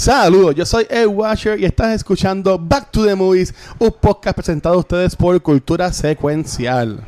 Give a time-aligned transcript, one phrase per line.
[0.00, 4.76] Saludos, yo soy Ed Washer y estás escuchando Back to the Movies, un podcast presentado
[4.76, 7.06] a ustedes por Cultura Secuencial.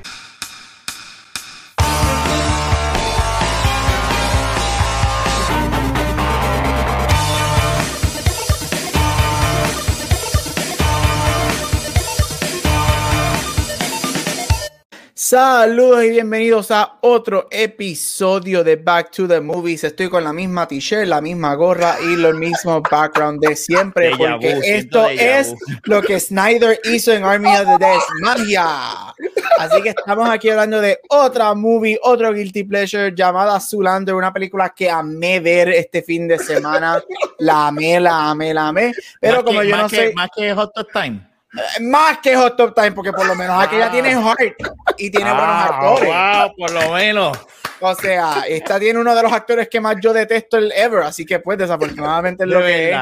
[15.33, 19.83] Saludos y bienvenidos a otro episodio de Back to the Movies.
[19.83, 24.61] Estoy con la misma t-shirt, la misma gorra y lo mismo background de siempre, porque
[24.63, 25.55] esto es
[25.85, 29.15] lo que Snyder hizo en Army of the Dead, magia.
[29.59, 34.75] Así que estamos aquí hablando de otra movie, otro guilty pleasure llamada Zulander, una película
[34.77, 37.03] que amé ver este fin de semana.
[37.39, 38.93] La amé, la amé, la amé.
[39.19, 41.32] Pero como yo no sé, más que Hot Time.
[41.81, 44.55] Más que Hot Top Time, porque por lo menos aquella tiene heart
[44.97, 46.09] y tiene buenos ah, actores.
[46.09, 47.39] Wow, por lo menos.
[47.85, 51.27] O sea, esta tiene uno de los actores que más yo detesto el ever, así
[51.27, 52.97] que pues desafortunadamente es lo que es.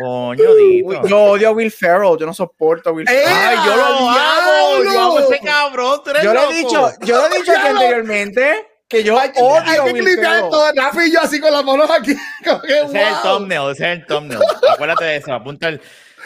[0.00, 1.06] Coño, dito.
[1.08, 3.58] Yo odio a Will Ferrell, yo no soporto a Will ¡Eh, Ferrell.
[3.58, 6.46] Ay, yo lo amo, yo amo ese cabrón, tú eres yo loco.
[6.46, 10.02] lo he dicho, yo lo he dicho aquí anteriormente que yo hay, odio hay que
[10.02, 10.48] Ferrell.
[10.48, 12.16] todo, Rafa y yo así con las manos aquí.
[12.44, 14.40] Como que, Ese es el thumbnail, ese es el thumbnail.
[14.72, 15.80] Acuérdate de eso, apunta el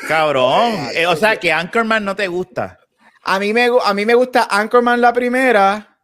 [0.07, 0.89] cabrón.
[0.95, 2.79] Eh, o sea, que Anchorman no te gusta.
[3.23, 5.99] A mí me a mí me gusta Anchorman la primera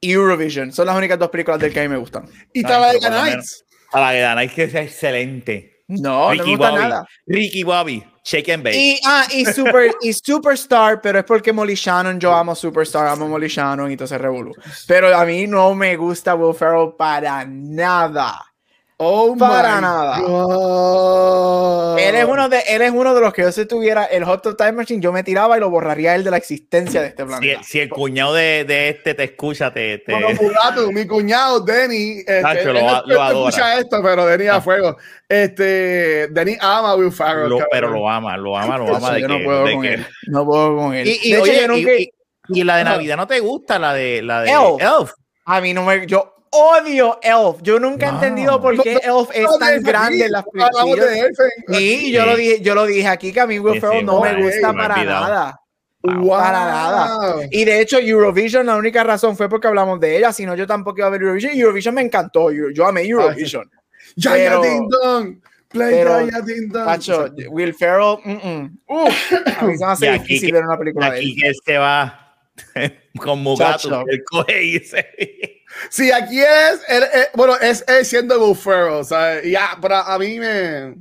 [0.00, 2.28] y Eurovision, son las únicas dos películas del que a mí me gustan.
[2.52, 3.64] Y Talladega Nights.
[3.90, 5.84] A la que ser excelente.
[5.88, 6.82] No, no me Ricky gusta Bobby.
[6.82, 7.06] nada.
[7.26, 8.76] Ricky Bobby, shake and bake.
[8.76, 13.28] Y, ah, y, super, y Superstar, pero es porque Molly Shannon, yo amo Superstar, amo
[13.28, 14.52] Molly Shannon y todo ese revolú.
[14.86, 18.53] Pero a mí no me gusta Will Ferrell para nada.
[18.96, 20.20] Oh Para my nada.
[20.20, 21.98] God.
[21.98, 24.42] Él es, uno de, él es uno de los que yo si tuviera el Hot
[24.42, 27.08] Tub Time Machine, yo me tiraba y lo borraría a él de la existencia de
[27.08, 27.62] este Si, planeta.
[27.64, 29.98] si el cuñado de, de este te escucha, te.
[29.98, 30.12] te...
[30.12, 33.48] Bueno, Mulato, mi cuñado Denny, este, Tacho, él lo no- él lo no adora.
[33.50, 34.60] escucha esto, pero Denny a Ah.
[34.60, 34.96] fuego.
[35.28, 37.48] Este, Denny ama a Will Ferrell.
[37.48, 39.12] lo- pero lo ama, lo ama, lo ama.
[39.14, 40.06] de yo no que- puedo de con que- él.
[40.28, 41.08] No puedo con él.
[41.08, 42.02] Y, y, De hecho, oye, yo nunca- y-
[42.48, 42.84] y- y la de.
[42.84, 44.80] Navidad no te gusta, la de la de Elf.
[44.80, 45.10] Elf.
[45.46, 46.06] A mí no me.
[46.06, 47.60] Yo odio Elf.
[47.62, 51.28] Yo nunca he entendido por qué Elf es No, tan de- grande en las películas.
[51.68, 54.06] Y yo lo dije, yo lo dije aquí que a mí Will Sí, Ferrell sí,
[54.06, 55.60] no me gusta para nada.
[56.02, 56.28] Wow.
[56.38, 57.36] Para nada.
[57.50, 60.66] Y de hecho, Eurovision, la única razón fue porque hablamos de ella, si no, yo
[60.66, 61.52] tampoco iba a ver Eurovision.
[61.54, 62.50] Eurovision me encantó.
[62.52, 63.70] Yo, yo amé Eurovision.
[64.16, 65.36] Ya, ya, ding dong.
[65.68, 66.84] Play pero, ya, ya, ding dong.
[66.84, 68.78] Macho, Will Ferrell, mm, mm.
[68.86, 71.36] Uf, a mí se me hace Y difícil que- ver una película de Aquí él.
[71.40, 72.36] que él se va
[73.18, 75.53] con Mugato, él coge y se...
[75.90, 79.44] Sí, aquí es, él, él- bueno, es él siendo Will Ferrell, ¿sabes?
[79.50, 80.94] Ya, pero a mí me,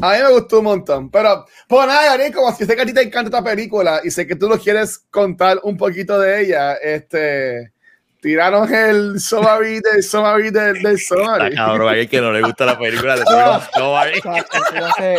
[0.00, 1.10] a mí me gustó un montón.
[1.10, 4.10] Pero, pues nada, Gabriel, como si sé que a ti te encanta esta película y
[4.10, 7.72] sé que tú nos quieres contar un poquito de ella, este,
[8.20, 11.54] tiraron el summary del summary del, del summary.
[11.54, 13.22] cabrón, hay que no le gusta la película de.
[13.24, 15.18] Así no, se,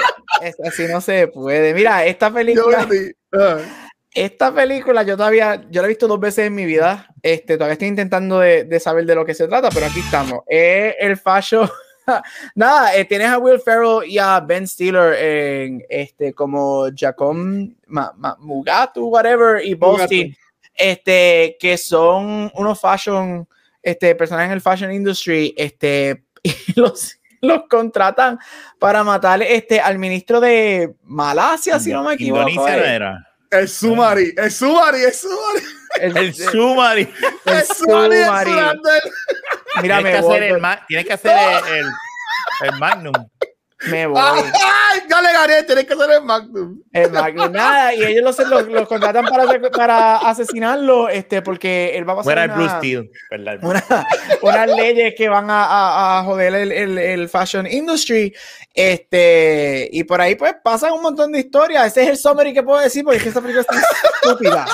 [0.68, 1.73] así no se puede.
[1.73, 2.88] Mira, esta Yo película,
[3.34, 3.57] ah,
[4.13, 7.07] esta película yo todavía, yo la he visto dos veces en mi vida.
[7.21, 10.41] Este, todavía estoy intentando de, de saber de lo que se trata, pero aquí estamos.
[10.47, 11.69] Es el fallo.
[12.55, 18.13] Nada, eh, tienes a Will Ferrell y a Ben Stiller en este como Giacom Ma-
[18.17, 20.35] Ma- Mugatu, whatever, y Bolstein,
[20.73, 23.47] este, que son unos fashion,
[23.83, 28.39] este, personajes en el fashion industry, este, y los, los contratan
[28.79, 32.49] para matar este, al ministro de Malasia, si no me equivoco.
[32.49, 32.95] Indonesia eh.
[32.95, 33.28] era.
[33.51, 35.63] El summary, el summary, el summary,
[35.99, 37.01] El, El Sumari.
[37.01, 38.51] el el el Sumari.
[38.51, 38.79] summary.
[39.81, 41.85] Mira, Tienes que hacer voy, el, ma- tienes que hacer el, el,
[42.73, 43.13] el Magnum.
[43.88, 44.19] Me voy.
[44.22, 46.79] Ay, dale, Gabriel, tienes que hacer el Magnum.
[46.91, 52.07] El Magnum, nada, y ellos los, los, los contratan para, para asesinarlo, este, porque él
[52.07, 53.12] va a pasar Fuera el Blue una- Steel.
[53.31, 53.57] ¿verdad?
[53.62, 54.07] una-
[54.41, 58.34] unas leyes que van a, a- a joder el, el- el fashion industry.
[58.73, 61.88] Este, y por ahí pues pasan un montón de historias.
[61.88, 63.78] Ese es el summary que puedo decir porque es que esta película es
[64.23, 64.66] estúpida.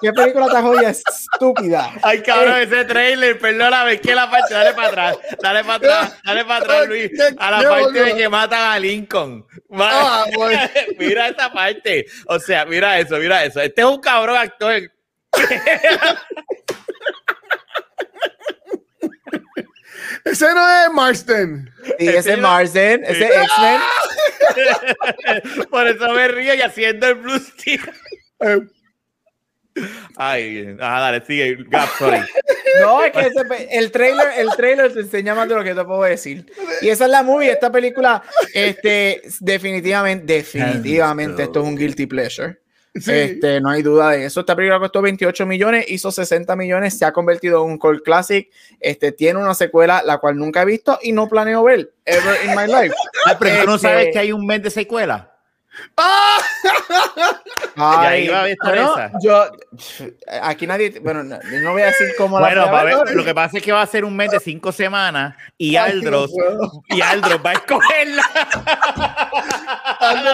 [0.00, 1.90] ¿Qué película tan jodida estúpida?
[2.02, 6.44] Ay, cabrón, ese trailer, perdóname, que la parte, dale para atrás, dale para atrás, dale
[6.44, 8.15] para atrás, Luis, a la parte.
[8.16, 9.46] Que matan a Lincoln.
[9.68, 10.24] Bueno.
[10.98, 13.60] mira esa parte, o sea, mira eso, mira eso.
[13.60, 14.82] Este es un cabrón actor.
[20.24, 21.70] Ese no es Marsden.
[21.98, 23.80] Y ese Ese- Marsden, ese X-Men.
[25.70, 27.80] Por eso me río y haciendo el Blue Steel.
[30.16, 32.20] Ay, ah, dale, sigue, Gap, sorry.
[32.80, 35.82] No, es que ese el trailer, el trailer te enseña más de lo que te
[35.84, 36.44] puedo decir.
[36.82, 42.58] Y esa es la movie, esta película, este, definitivamente, definitivamente, esto es un guilty pleasure.
[42.94, 43.12] Sí.
[43.12, 44.40] Este, no hay duda de eso.
[44.40, 48.48] Esta película costó 28 millones, hizo 60 millones, se ha convertido en un cult classic.
[48.80, 52.50] Este, tiene una secuela, la cual nunca he visto y no planeo ver ever in
[52.54, 52.94] my life.
[53.26, 55.35] Ah, pero tú no Este- sabes que hay un mes de secuela.
[55.96, 56.38] ¡Ah!
[57.76, 59.44] Ay, iba a bueno, yo,
[60.42, 62.84] aquí nadie, bueno, no, no voy a decir cómo la Bueno, fui a va a
[62.84, 63.12] ver, ver, ¿no?
[63.12, 65.92] lo que pasa es que va a ser un mes de cinco semanas y Ay,
[65.92, 68.22] Aldros, no y Aldros va a escogerla.
[70.00, 70.30] Ando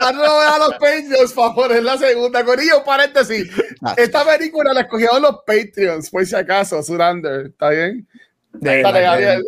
[0.00, 2.44] ando a los Patreons para poner la segunda.
[2.44, 3.50] Corillo, paréntesis.
[3.82, 3.94] Ah.
[3.96, 7.46] Esta película la escogieron los Patreons, por si acaso, Surander.
[7.46, 8.06] ¿Está bien?
[8.52, 9.42] De- Dale, Gabriel.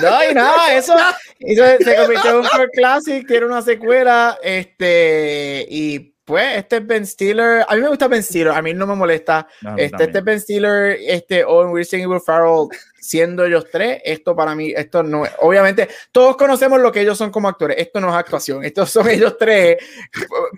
[0.00, 0.94] No, y nada, eso,
[1.40, 6.86] eso se convirtió en un cult classic, tiene una secuela, este, y pues, este es
[6.86, 10.04] Ben Stiller, a mí me gusta Ben Stiller, a mí no me molesta, No, este,
[10.04, 12.68] este Ben Stiller, este, Owen Wilson y Will Ferrell,
[13.00, 17.32] siendo ellos tres, esto para mí, esto no obviamente, todos conocemos lo que ellos son
[17.32, 19.78] como actores, esto no es actuación, estos son ellos tres,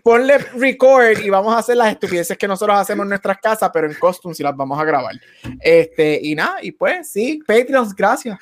[0.02, 3.86] ponle record y vamos a hacer las estupideces que nosotros hacemos en nuestras casas, pero
[3.86, 5.14] en costumes y las vamos a grabar,
[5.60, 8.38] este, y nada, y pues, sí, Patreons, gracias.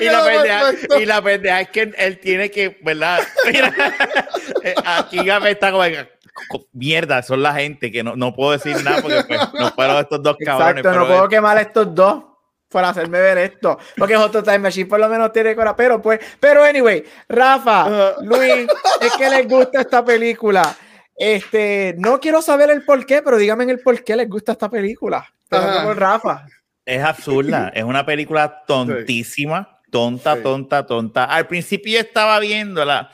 [0.00, 1.00] Y, la pendeja, perfecto.
[1.00, 3.20] y la pendeja es que él tiene que, ¿verdad?
[3.50, 3.72] Mira,
[4.62, 5.84] eh, aquí Gabe está como,
[6.72, 10.22] mierda, son la gente que no, no puedo decir nada porque pues, no fueron estos
[10.22, 10.78] dos cabrones.
[10.78, 12.24] Exacto, no puedo quemar a estos dos
[12.68, 13.78] por hacerme ver esto.
[13.96, 15.74] Porque Hot Time Machine por lo menos tiene cora.
[15.74, 18.16] Pero pues, pero anyway, Rafa.
[18.22, 18.66] Luis,
[19.00, 20.76] es que les gusta esta película.
[21.16, 24.68] Este, no quiero saber el por qué, pero díganme el por qué les gusta esta
[24.68, 25.26] película.
[25.50, 26.46] Rafa.
[26.86, 31.24] Es absurda, es una película tontísima, tonta, tonta, tonta.
[31.24, 33.10] Al principio yo estaba viéndola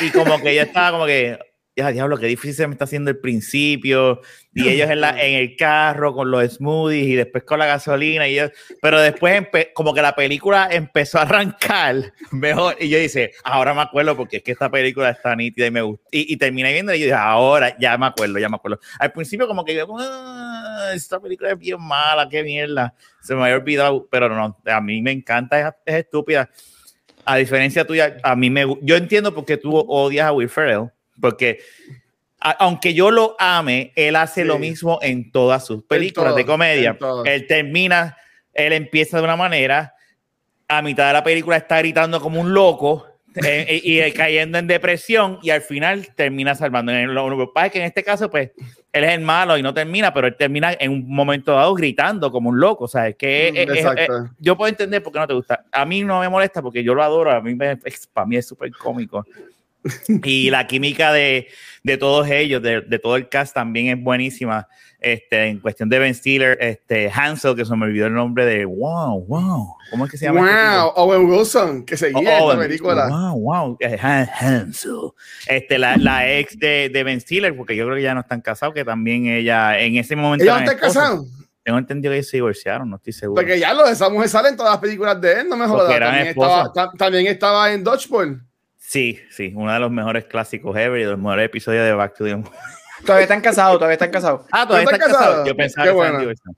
[0.00, 1.38] y como que yo estaba como que,
[1.78, 4.20] ya diablo, qué difícil se me está haciendo el principio.
[4.54, 8.26] Y ellos en, la, en el carro con los smoothies y después con la gasolina.
[8.26, 8.44] Y yo,
[8.80, 11.96] pero después como que la película empezó a arrancar
[12.32, 12.76] mejor.
[12.80, 15.82] Y yo dije, ahora me acuerdo porque es que esta película está nítida y me
[15.82, 16.08] gusta.
[16.10, 18.80] Y, y terminé viendo y yo dije, ahora ya me acuerdo, ya me acuerdo.
[18.98, 20.45] Al principio como que yo, "Ah,
[20.94, 22.94] esta película es bien mala, qué mierda.
[23.22, 26.48] Se me había olvidado, pero no, a mí me encanta, es, es estúpida.
[27.24, 30.90] A diferencia tuya, a mí me yo entiendo por qué tú odias a Will Ferrell,
[31.20, 31.58] porque
[32.40, 34.46] a- aunque yo lo ame, él hace Sí.
[34.46, 36.96] lo mismo en todas sus películas todas, de comedia.
[37.24, 38.16] Él termina,
[38.54, 39.94] él empieza de una manera,
[40.68, 43.06] a mitad de la película está gritando como un loco
[43.44, 46.92] eh, y, y cayendo en depresión y al final termina salvando.
[46.92, 48.50] Lo lo que pasa es que en este caso, pues,
[48.92, 52.30] él es el malo y no termina, pero él termina en un momento dado gritando
[52.30, 52.84] como un loco.
[52.84, 55.34] O sea, es que Mm, eh, eh, eh, yo puedo entender por qué no te
[55.34, 55.64] gusta.
[55.70, 57.76] A mí no me molesta porque yo lo adoro, a mí me,
[58.12, 59.24] para mí es súper cómico.
[60.24, 61.48] Y la química de,
[61.82, 64.68] de todos ellos, de, de todo el cast también es buenísima.
[64.98, 68.64] Este, en cuestión de Ben Stiller, este, Hansel, que se me olvidó el nombre de
[68.64, 69.76] Wow, wow.
[69.90, 70.40] ¿Cómo es que se llama?
[70.40, 70.78] este?
[70.80, 73.06] Wow, Owen Wilson, que seguía Oh, esta película.
[73.08, 73.78] Wow, wow.
[74.00, 75.10] Han- Hansel.
[75.46, 78.40] Este, la, la ex de, de Ben Stiller, porque yo creo que ya no están
[78.40, 80.44] casados, que también ella en ese momento.
[80.44, 81.26] ¿Ellos no están casados?
[81.62, 83.40] Tengo entendido que ellos se divorciaron, no estoy seguro.
[83.42, 85.66] Porque ya lo de esa mujer sale en todas las películas de él, no me
[85.66, 85.98] jodas.
[86.00, 88.40] También estaba, ta- también estaba en Dodgeball.
[88.88, 92.14] Sí, sí, uno de los mejores clásicos ever y de los mejores episodios de Back
[92.16, 92.36] to the
[93.04, 94.42] Todavía están casados, todavía están casados.
[94.52, 95.26] Ah, todavía ¿No están están casados.
[95.28, 95.48] casados?
[95.48, 96.20] Yo pensaba Qué que estaban bueno.
[96.20, 96.56] divorciados.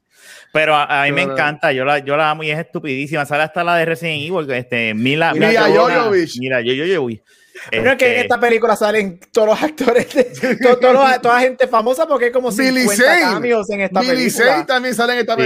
[0.52, 3.24] Pero a, a mí Qué me encanta, yo la, yo la amo y es estupidísima.
[3.24, 5.96] Sale hasta la de Resident Evil, este, Mila, Mila Jovovich.
[5.96, 6.38] Jovovich.
[6.38, 7.22] Mira, yo, yo, yo, uy.
[7.70, 10.24] Creo que en Este, esta película salen todos los actores, de,
[10.56, 13.20] to- todos los- toda gente famosa porque hay como Billy 50 Zane.
[13.20, 14.46] cameos en esta Billy película.
[14.52, 15.40] Zane también sale en esta sí.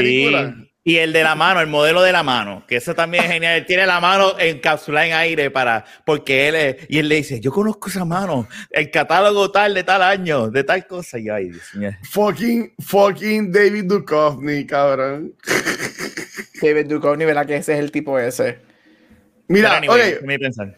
[0.85, 3.59] Y el de la mano, el modelo de la mano, que eso también es genial.
[3.59, 7.39] Él tiene la mano encapsulada en aire para, porque él es, y él le dice,
[7.39, 11.21] yo conozco esa mano, el catálogo tal de tal año, de tal cosa.
[11.21, 11.91] Y ay, Dios mío.
[12.11, 15.35] Fucking, fucking David Duchovny, cabrón.
[16.61, 17.47] David Duchovny, ¿verdad?
[17.47, 18.59] Que ese es el tipo ese.
[19.47, 20.77] Mira, anyway, ok, me pensar.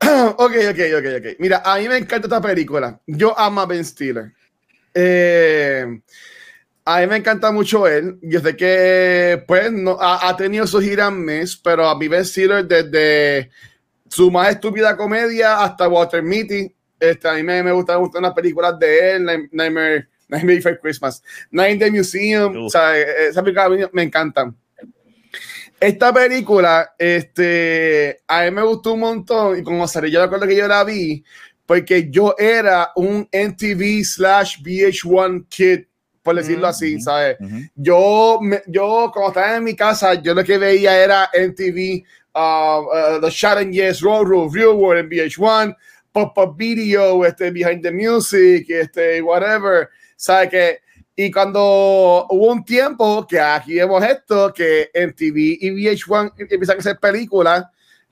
[0.00, 1.26] ok, ok, ok, ok.
[1.38, 3.00] Mira, a mí me encanta esta película.
[3.06, 4.32] Yo amo a Ben Stiller.
[4.92, 5.86] Eh,
[6.96, 8.18] a mí me encanta mucho él.
[8.22, 12.24] Yo sé que, pues, no, ha, ha tenido sus giras mes, pero a mí Ben
[12.24, 13.50] Stiller desde
[14.08, 18.78] su más estúpida comedia hasta Water Mitty, este, a mí me, me gustan, las películas
[18.78, 22.66] de él, Night- Nightmare, Nightmare Before Christmas, Night in the Museum, Uf.
[22.66, 24.56] o sea, eh, esa película a mí me encantan.
[25.78, 30.56] Esta película, este, a mí me gustó un montón y como salí, yo recuerdo que
[30.56, 31.24] yo la vi
[31.64, 35.84] porque yo era un MTV slash VH1 kid,
[36.22, 37.04] por decirlo así, Ujú.
[37.04, 37.36] ¿sabes?
[37.40, 37.56] Ujú.
[37.74, 43.16] Yo, me- yo, cuando estaba en mi casa, yo lo que veía era MTV, uh,
[43.16, 45.76] uh, The Yes, Road World en VH1,
[46.12, 50.50] Pop Up Video, este, Behind the Music, este, whatever, ¿sabes?
[50.50, 50.78] Que,
[51.16, 56.78] y cuando hubo un tiempo que aquí vemos esto, que MTV y VH1 empiezan a
[56.80, 57.64] hacer películas,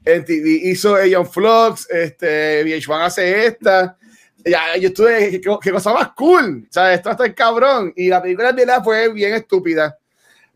[0.05, 3.97] MTV hizo Young Flux, este, VH1 hace esta,
[4.45, 8.23] ya, yo estuve, qué, cosa más cool, o sea, esto está el cabrón, y la
[8.23, 9.99] película en realidad fue bien estúpida,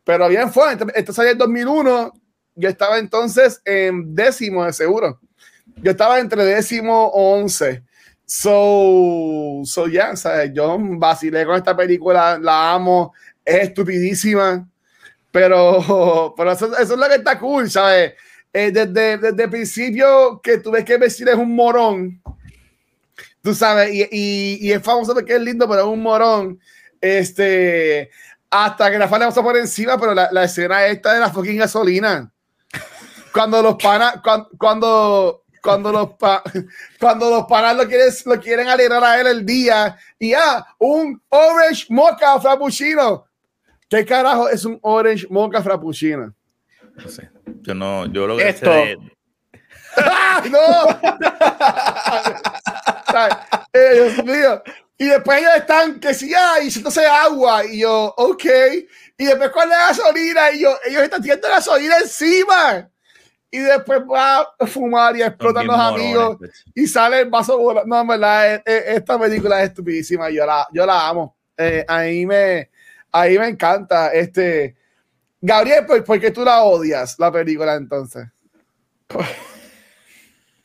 [0.05, 2.13] pero bien fue, esto, salió en 2001,
[2.55, 5.21] yo estaba entonces en décimo de seguro,
[5.77, 7.83] yo estaba entre décimo o once,
[8.25, 10.53] so, so ya, yeah, ¿sabes?
[10.55, 13.13] yo vacilé con esta película, la amo,
[13.45, 14.67] es estupidísima,
[15.31, 18.13] pero, pero eso, eso es lo que está cool, ¿sabes?
[18.55, 22.22] Eh, desde, desde el principio que tú ves que Vestir es un morón,
[23.43, 26.61] tú sabes, y, y, y, es famoso porque es lindo, pero es un morón,
[27.01, 28.11] este,
[28.49, 31.59] hasta que la falda pasa por encima, pero la, la, escena esta de la fucking
[31.59, 32.33] gasolina,
[33.33, 36.43] cuando los panas, cuando, cuando, cuando los, pa,
[37.01, 41.21] cuando los panas lo quieren, lo quieren alegrar a él el día, y ah, un
[41.29, 43.27] orange mocha frappuccino,
[43.89, 46.33] ¿qué carajo es un orange mocha frappuccino?
[46.95, 47.29] No sé.
[47.63, 48.71] Yo no, yo lo que Esto.
[48.71, 48.99] sé
[50.51, 50.89] ¡No!
[53.73, 54.63] eh, Dios mío.
[54.99, 57.65] Y después ellos están que si hay, si entonces agua.
[57.65, 58.45] Y yo, ok.
[59.19, 62.89] Y después con la gasolina, y yo, ellos están tirando gasolina encima.
[63.51, 66.39] Y después va a fumar y explotan los amigos.
[66.75, 67.89] Y sale el vaso volando.
[67.89, 70.31] No, en verdad, eh, eh, esta película es estupidísima.
[70.31, 71.37] Yo la, yo la amo.
[71.57, 72.71] Eh, ahí me,
[73.11, 74.13] ahí me encanta.
[74.13, 74.77] Este,
[75.41, 78.27] Gabriel, ¿por, ¿por qué tú la odias, la película entonces?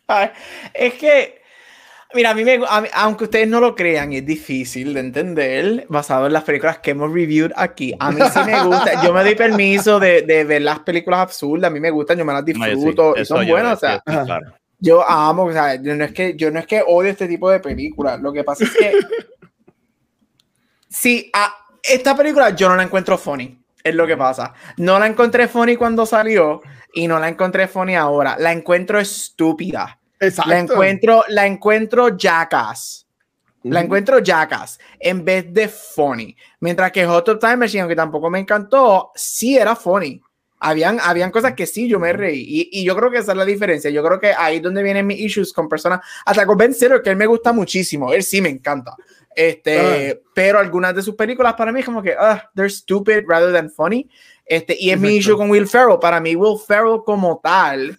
[0.07, 0.29] Ay,
[0.73, 1.41] es que,
[2.13, 5.85] mira, a mí, me, a mí, aunque ustedes no lo crean, es difícil de entender
[5.89, 7.93] basado en las películas que hemos reviewed aquí.
[7.99, 11.69] A mí sí me gusta, yo me doy permiso de, de ver las películas absurdas,
[11.69, 14.13] a mí me gustan, yo me las disfruto sí, y son buenas, o sea, sí,
[14.25, 14.53] claro.
[14.79, 17.49] yo amo, o sea, yo no es que yo no es que odio este tipo
[17.49, 18.93] de películas, lo que pasa es que
[20.87, 24.53] sí, a, esta película yo no la encuentro funny, es lo que pasa.
[24.77, 26.61] No la encontré funny cuando salió
[26.93, 28.35] y no la encontré funny ahora.
[28.37, 29.96] La encuentro estúpida.
[30.19, 30.49] Exacto.
[30.49, 33.05] La encuentro, la encuentro jackass.
[33.63, 36.35] La encuentro jackass en vez de funny.
[36.61, 40.21] Mientras que Hot Top Time Machine, aunque tampoco me encantó, sí era funny.
[40.59, 42.43] Habían, habían cosas que sí yo me reí.
[42.47, 43.91] Y, y, yo creo que esa es la diferencia.
[43.91, 45.99] Yo creo que ahí es donde vienen mis issues con personas.
[46.25, 48.11] Hasta con Ben Stiller, que él me gusta muchísimo.
[48.11, 48.95] Él sí me encanta.
[49.35, 50.29] Este, uh.
[50.33, 53.69] pero algunas de sus películas para mí es como que, uh, they're stupid rather than
[53.69, 54.09] funny.
[54.45, 55.07] Este, y es Exacto.
[55.07, 55.99] mi issue con Will Ferrell.
[55.99, 57.95] Para mí, Will Ferrell como tal,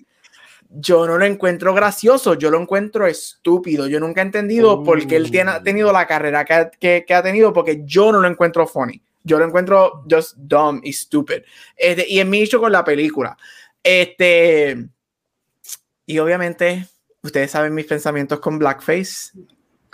[0.70, 3.86] yo no lo encuentro gracioso, yo lo encuentro estúpido.
[3.86, 4.84] Yo nunca he entendido uh.
[4.84, 8.12] por qué él tiene, ha tenido la carrera que, que, que, ha tenido, porque yo
[8.12, 9.02] no lo encuentro funny.
[9.24, 11.42] Yo lo encuentro just dumb y stupid.
[11.76, 13.36] Este, y es mi issue con la película.
[13.82, 14.88] Este,
[16.06, 16.86] y obviamente,
[17.22, 19.32] ustedes saben mis pensamientos con Blackface.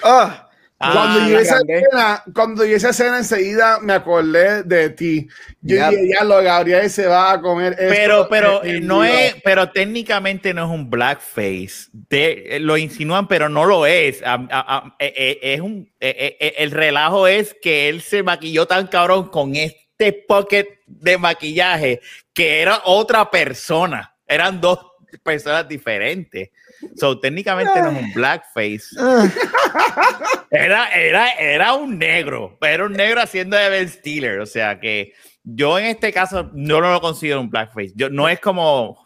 [0.02, 0.48] Ah.
[0.92, 5.28] Cuando, ah, yo esa escena, cuando esa escena enseguida me acordé de ti.
[5.60, 5.90] Yo yep.
[5.90, 7.94] dije, ya lo Gabriel se va a comer esto.
[7.94, 11.88] Pero, pero no es, pero técnicamente no es un blackface.
[11.92, 14.22] De, lo insinúan, pero no lo es.
[14.22, 19.54] A, a, a, es un, el relajo es que él se maquilló tan cabrón con
[19.56, 22.00] este pocket de maquillaje
[22.32, 24.14] que era otra persona.
[24.26, 24.78] Eran dos
[25.23, 26.50] personas diferentes.
[26.97, 28.85] So, técnicamente no es un blackface.
[30.50, 34.38] Era, era, era un negro, era un negro haciendo de Ben Stiller.
[34.38, 37.92] O sea que yo en este caso no lo considero un blackface.
[37.97, 39.04] Yo, no es como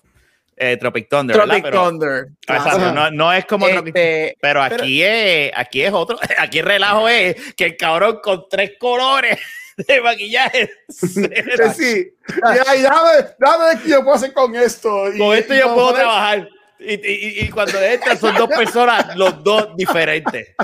[0.59, 1.37] eh, Tropic Thunder.
[1.37, 1.71] Tropic.
[1.71, 2.29] Thunder.
[2.47, 3.95] Pero, exacto, no, no, es como este, Tropic
[4.41, 6.19] Pero aquí, pero, es, aquí es otro.
[6.38, 9.38] Aquí el relajo es que el cabrón con tres colores
[9.87, 10.70] de maquillaje.
[10.88, 12.12] sí.
[12.54, 15.04] Ya, y dame, dame qué yo puedo hacer con esto.
[15.16, 16.49] Con esto yo puedo trabajar.
[16.80, 20.54] Y, y, y, cuando entran son dos personas, los dos diferentes.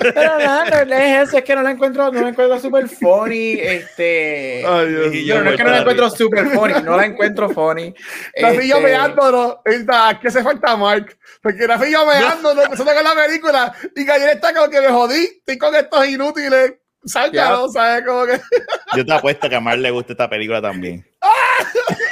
[0.00, 3.60] Pero nada, no, es eso, es que no la encuentro, no la encuentro super funny.
[3.60, 7.48] Este, Ay, Dios yo, no es que no la encuentro super funny, no la encuentro
[7.50, 7.94] funny.
[8.34, 9.62] La fui yo meándolo,
[10.20, 11.16] que se falta Mark.
[11.40, 14.80] Porque la fui yo meándolo, empezando con la película, y que ayer está como que
[14.80, 16.72] me jodí, estoy con estos inútiles.
[17.06, 18.04] Sácalo, ¿sabes?
[18.06, 18.40] Como que...
[18.96, 21.04] Yo te apuesto que a Mark le gusta esta película también.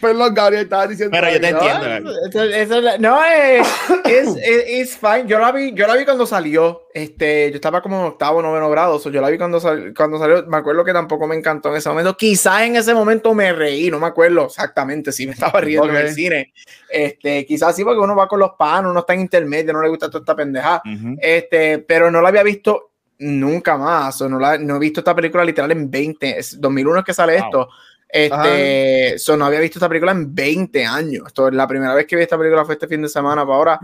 [0.00, 1.12] Perdón, Gabriel, estaba diciendo.
[1.12, 2.12] Pero yo te entiendo.
[2.28, 3.66] Eso, eso, no, es,
[4.04, 5.26] es, es, fine.
[5.26, 6.88] Yo la vi, yo la vi cuando salió.
[6.92, 8.98] Este, yo estaba como en octavo, noveno grado.
[8.98, 10.44] So yo la vi cuando, sal, cuando salió.
[10.46, 12.16] Me acuerdo que tampoco me encantó en ese momento.
[12.16, 15.96] Quizás en ese momento me reí, no me acuerdo exactamente si me estaba riendo okay.
[15.96, 16.52] en el cine.
[16.90, 19.88] Este, quizás sí, porque uno va con los panos, uno está en intermedio, no le
[19.88, 20.82] gusta toda esta pendeja.
[20.84, 21.18] Uh -huh.
[21.20, 22.91] Este, pero no la había visto
[23.22, 24.20] nunca más.
[24.20, 26.38] O no, la, no he visto esta película literal en 20.
[26.38, 27.44] Es 2001 es que sale wow.
[27.44, 27.68] esto.
[28.08, 31.24] Este, so, no había visto esta película en 20 años.
[31.28, 33.56] Esto es la primera vez que vi esta película fue este fin de semana para
[33.56, 33.80] ahora.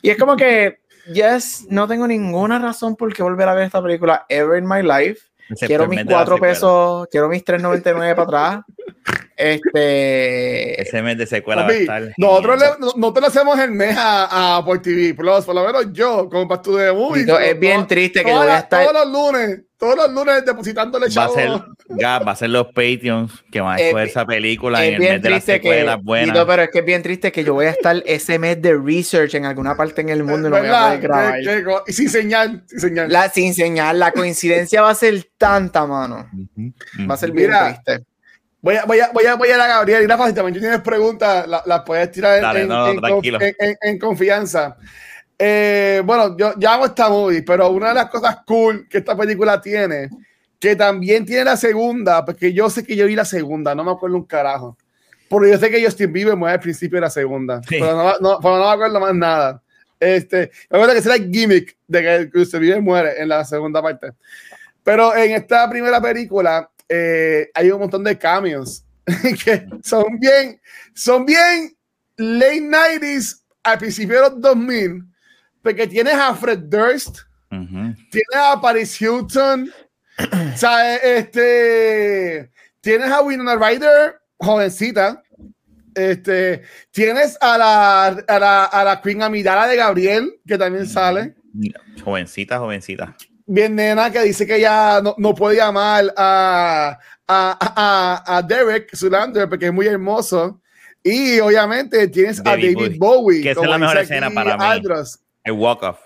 [0.00, 0.80] Y es como que,
[1.12, 4.82] yes, no tengo ninguna razón por qué volver a ver esta película ever in my
[4.82, 5.20] life.
[5.58, 8.64] Quiero mis cuatro pesos, quiero mis 3.99 para atrás.
[9.36, 10.80] Este.
[10.80, 12.14] Ese mes de secuela Papi, va a estar.
[12.16, 12.66] nosotros, le,
[12.96, 16.46] nosotros le hacemos el mes a, a por TV Plus, por lo menos yo, como
[16.48, 17.22] para tu de movie.
[17.22, 18.84] Tito, es bien triste que yo voy a estar.
[18.86, 21.34] Todos los lunes, todos los lunes depositándole Va a chavos.
[21.34, 21.48] ser,
[21.98, 25.00] va a ser los Patreons que van a Eh, escoger esa película en Es el
[25.00, 25.68] bien mes de las triste que.
[25.68, 26.32] secuelas buenas.
[26.34, 28.74] Tito, pero es que es bien triste que yo voy a estar ese mes de
[28.78, 31.40] research en alguna parte en el mundo y no voy a poder grabar.
[31.86, 33.10] Y sin señal, sin señal.
[33.10, 36.28] La, sin señal, la coincidencia va a ser tanta, mano.
[37.10, 38.04] Va a ser bien Mira, triste.
[38.62, 40.58] Voy a, voy, a, voy, a, voy a ir a Gabriel y Rafa, si también
[40.60, 44.76] tienes preguntas, las la puedes tirar en, Dale, en- no, en en- en- confianza.
[45.38, 49.16] Eh, bueno, yo ya hago esta movie, pero una de las cosas cool que esta
[49.16, 50.08] película tiene,
[50.60, 53.90] que también tiene la segunda, porque yo sé que yo vi la segunda, no me
[53.90, 54.78] acuerdo un carajo.
[55.28, 57.78] Porque yo sé que Justin Bieber muere al principio de la segunda, Sí.
[57.80, 59.60] pero, no, no- pero no me acuerdo más nada.
[59.98, 63.44] Este, me acuerdo que ese era el gimmick de que Justin Bieber muere en la
[63.44, 64.12] segunda parte.
[64.84, 68.84] Pero en esta primera película eh, hay un montón de cambios
[69.44, 70.60] que son bien,
[70.94, 71.74] son bien
[72.16, 75.02] late 90s al principio de los 2000,
[75.62, 79.70] porque tienes a Fred Durst, tienes a Paris Hilton,
[80.18, 82.50] o sea, este,
[82.82, 85.22] tienes a Winona Ryder, jovencita,
[85.94, 91.36] este, tienes a la, a la, a la Queen Amidala de Gabriel, que también sale.
[92.04, 93.16] Jovencita, jovencita.
[93.46, 98.94] Bien nena que dice que ya no, no puede llamar a, a, a, a Derek
[98.96, 100.60] Zulander porque es muy hermoso.
[101.02, 103.42] Y obviamente tienes a David Bowie, Bowie.
[103.42, 104.64] que esa es la mejor escena aquí para mí.
[104.64, 105.18] Aldros.
[105.42, 105.98] El walk-off.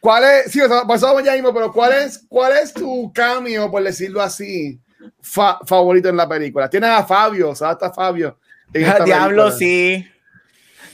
[0.00, 0.52] ¿Cuál es?
[0.52, 4.20] Sí, o sea, pasamos ya mismo, pero ¿cuál es, cuál es tu cameo, por decirlo
[4.20, 4.78] así,
[5.22, 6.68] fa- favorito en la película?
[6.68, 8.38] Tienes a Fabio, o sea, hasta Fabio.
[8.72, 9.52] Diablo, película.
[9.52, 10.06] sí.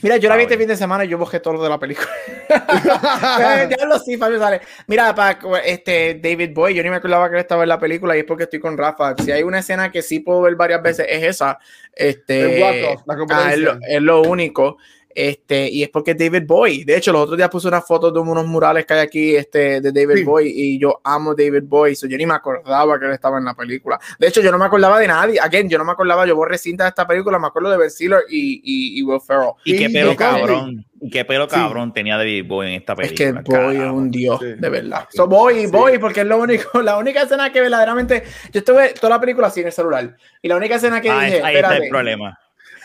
[0.01, 1.79] Mira, yo la vi este fin de semana y yo busqué todo lo de la
[1.79, 2.09] película.
[2.51, 4.61] Eh, Diablo, sí, Fabio sale.
[4.87, 8.15] Mira, para este David Boy, yo ni me acordaba que él estaba en la película
[8.15, 9.15] y es porque estoy con Rafa.
[9.23, 11.59] Si hay una escena que sí puedo ver varias veces, es esa.
[11.93, 14.77] Este, El walk-off, la ah, lo, es lo único.
[15.15, 16.83] Este, y es porque David Boy.
[16.83, 19.81] De hecho, los otros días puse una foto de unos murales que hay aquí este,
[19.81, 20.23] de David Sí.
[20.23, 21.95] Boy y yo amo David Boy.
[21.95, 23.99] So yo ni me acordaba que él estaba en la película.
[24.19, 25.39] De hecho, yo no me acordaba de nadie.
[25.39, 26.25] Again, yo no me acordaba.
[26.25, 27.39] Yo borré cinta de esta película.
[27.39, 29.51] Me acuerdo de Ben Stiller y, y, y Will Ferrell.
[29.65, 30.85] Y qué pelo cabrón.
[31.03, 31.55] Y qué pelo Sí.
[31.55, 33.59] cabrón tenía David Bowie en esta Es que película.
[33.65, 34.53] Boy es un dios, Sí.
[34.57, 35.07] de verdad.
[35.11, 35.71] So, voy, Sí.
[35.71, 38.23] voy, porque es lo único, la única escena que verdaderamente.
[38.53, 40.15] Yo estuve toda la película así en el celular.
[40.41, 42.37] Y la única escena que Ah, dije, ahí está el problema.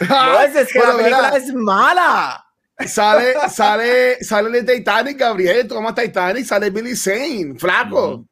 [0.09, 1.37] No, es, es que Bueno, la película ¿verdad?
[1.37, 2.47] es mala.
[2.87, 8.27] Sale, sale, sale de Titanic, Gabriel, toma Titanic, sale Billy Zane, flaco.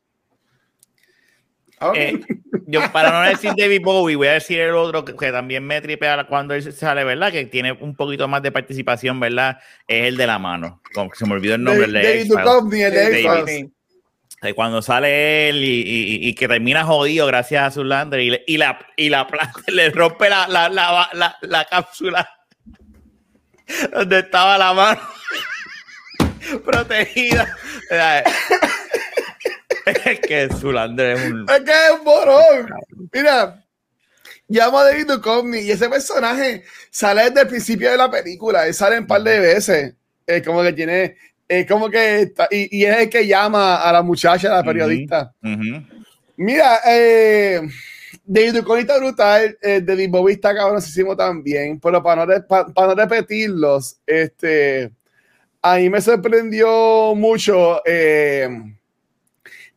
[1.95, 2.21] Eh,
[2.67, 5.81] yo, para no decir David Bowie, voy a decir el otro que, que también me
[5.81, 7.33] tripea cuando él sale, ¿verdad?
[7.33, 9.59] Que tiene un poquito más de participación, ¿verdad?
[9.87, 10.81] Es el de la mano.
[10.95, 11.85] Como que se me olvidó el nombre.
[11.87, 12.45] el de David X-Files.
[12.45, 13.67] Duchovny, el de David.
[14.45, 18.45] Eh, Cuando sale él y, y- y que termina jodido gracias a Zulander y, le-
[18.47, 22.29] y la, y la planta le rompe la, la, la, la- la cápsula
[23.93, 25.01] donde estaba la mano
[26.65, 27.57] protegida.
[30.05, 31.47] Es que Zulander es un...
[31.49, 32.71] Es que es un morón.
[33.13, 33.63] Mira,
[34.49, 38.67] llamo a David Duchovny y ese personaje sale desde el principio de la película.
[38.67, 39.95] Él sale un par de veces.
[40.27, 41.17] Es como que tiene.
[41.49, 42.23] Es como que.
[42.23, 45.33] está- y, y es el que llama a la muchacha, a la periodista.
[45.43, 45.83] Ujú.
[46.37, 47.61] Mira, eh,
[48.25, 49.57] Duchovny está brutal.
[49.63, 51.79] Eh, David Bowie está cabroncísimo también.
[51.81, 54.91] Pero para no, re- para no repetirlos, este.
[55.63, 57.81] A mí me sorprendió mucho.
[57.87, 58.49] eh,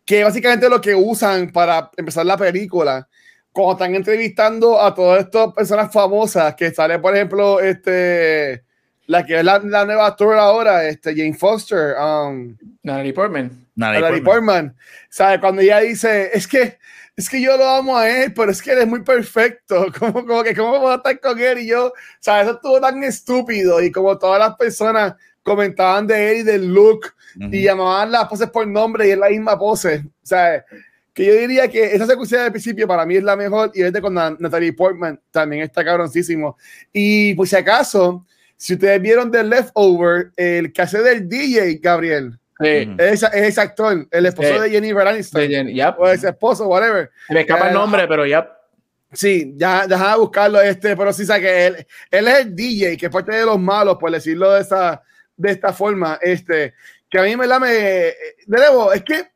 [0.06, 3.08] que básicamente lo que usan para empezar la película,
[3.52, 8.64] cuando están entrevistando a todas estas personas famosas, que sale, por ejemplo, este,
[9.08, 13.66] la que es la, la nueva actora ahora, este, Jane Foster, um, Natalie Portman.
[13.76, 14.46] Natalie Natalie Portman.
[14.70, 14.76] Portman,
[15.10, 15.40] ¿sabe?
[15.40, 16.78] Cuando ella dice, es que,
[17.16, 20.26] es que yo lo amo a él, pero es que él es muy perfecto, como,
[20.26, 21.60] como que, ¿cómo puedo estar con él?
[21.60, 22.44] Y yo, ¿sabes?
[22.48, 27.06] Eso estuvo tan estúpido, y como todas las personas comentaban de él y del look,
[27.40, 27.50] Ujú.
[27.52, 30.04] y llamaban las poses por nombre y es la misma pose.
[30.24, 30.66] O sea,
[31.14, 34.02] que yo diría que esa secuencia del principio para mí es la mejor y desde
[34.02, 36.58] con Na- Natalie Portman también está cabroncísimo.
[36.92, 38.26] Y por si acaso,
[38.58, 42.90] si ustedes vieron The Leftover, el que hace del DJ, Gabriel, Sí.
[42.98, 44.60] Es, es ese actor, el esposo Sí.
[44.62, 45.94] de Jennifer Aniston, De Jen- yep.
[46.00, 47.12] o ese esposo, whatever.
[47.28, 48.52] Se me escapa el Eh, nombre, pero ya.
[49.14, 52.98] Sí, ya deja de buscarlo, este, pero sí sabe que él, él es el DJ,
[52.98, 55.04] que es parte de los malos, por decirlo de esa,
[55.36, 56.74] de esta forma, este,
[57.08, 58.16] que a mí me la me, de
[58.48, 59.28] nuevo, es que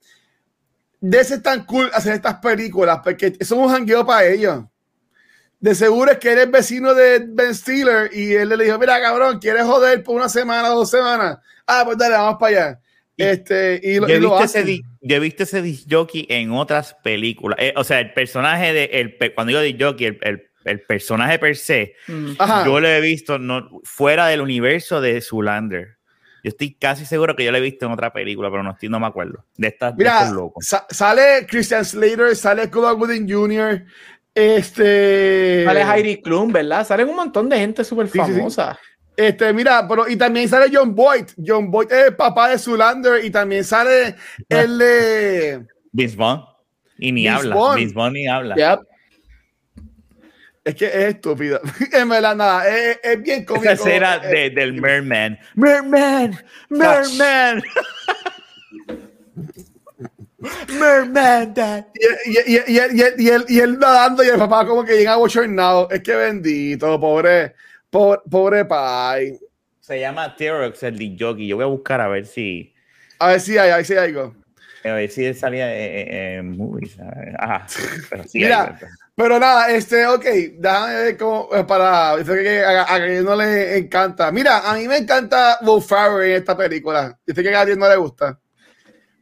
[1.00, 4.64] de ese es tan cool hacer estas películas, porque es un jangueo para ellos.
[5.62, 9.40] De seguro es que eres vecino de Ben Stiller y él le dijo, mira cabrón,
[9.40, 11.38] ¿quieres joder por una semana, dos semanas?
[11.68, 12.80] Ah, pues dale, vamos para allá.
[13.16, 14.66] Y- Este, y, lo, y lo hacen.
[15.02, 17.58] yo he visto ese disc jockey en otras películas.
[17.62, 18.84] Eh, o sea, el personaje de.
[18.86, 22.34] El, cuando digo disc jockey, el, el el personaje per se, Mm.
[22.38, 22.64] Ajá.
[22.66, 25.98] yo lo he visto no, fuera del universo de Zulander.
[26.44, 28.88] Yo estoy casi seguro que yo lo he visto en otra película, pero no, estoy,
[28.88, 29.44] no me acuerdo.
[29.58, 30.64] De estas de Mira, estos locos.
[30.68, 33.86] sa- sale Christian Slater, sale Cuba Gooding Jr.,
[34.34, 35.64] este...
[35.66, 36.86] Sale Heidi Klum, ¿verdad?
[36.86, 38.32] Salen un montón de gente súper Sí, sí, sí.
[38.34, 38.80] famosa.
[39.18, 41.26] Este, mira, pero y también sale John Boyd.
[41.46, 44.16] John Boyd es el papá de Zulander y también sale
[44.50, 45.66] el de...
[45.92, 46.42] Vince Vaughn.
[46.98, 47.56] Y ni Vince habla.
[47.56, 47.76] Vaughn.
[47.76, 48.56] Vince Vaughn ni habla.
[48.56, 48.80] Yep.
[50.64, 51.60] Es que es estúpido.
[51.92, 53.66] en verdad, nada, es, es bien cómico.
[53.70, 55.38] Esa escena Eh, de, del Merman.
[55.56, 56.38] Merman.
[56.70, 57.64] Merman.
[60.80, 61.88] Merman, dad.
[61.94, 64.66] Y, y, y, y, él- y, él- y, él, y él nadando y el papá
[64.66, 65.90] como que llega bochornado.
[65.92, 67.54] Es que bendito, pobre,
[67.90, 69.40] pobre, pobre pai.
[69.80, 71.48] Se llama T-Rex, el de jockey.
[71.48, 72.74] Yo voy a buscar a ver si.
[73.20, 74.36] A ver si hay, a ver si hay algo.
[74.84, 77.00] A ver si él salía en, en movies.
[77.00, 77.36] a ver.
[77.38, 77.68] Ajá.
[78.10, 78.88] Pero sí Mira, hay.
[79.16, 80.24] Pero nada, este, ok,
[80.58, 84.32] déjame ver cómo, eh, para, yo sé que a, a Gabriel no le encanta.
[84.32, 87.16] Mira, a mí me encanta Will Ferrell en esta película.
[87.28, 88.40] Yo sé que a Gabriel no le gusta.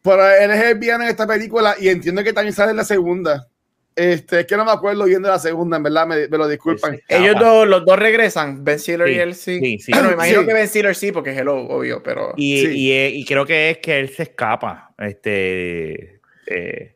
[0.02, 2.84] Pero él es el villano en esta película y entiendo que también sale en la
[2.86, 3.48] segunda.
[3.96, 6.96] Este, es que no me acuerdo viendo la segunda, en verdad, me, me lo disculpan.
[6.96, 7.46] Sí, Ellos Capa.
[7.48, 9.60] dos, los dos regresan, Ben Stiller y Sí, él sí.
[9.60, 9.92] sí, sí.
[9.92, 10.48] Bueno, me imagino Sí.
[10.48, 12.34] que Ben Stiller sí, porque es el obvio, pero.
[12.38, 12.68] Y, Sí.
[12.78, 14.92] y, eh, y creo que es que él se escapa.
[14.98, 16.22] Este.
[16.48, 16.96] eh,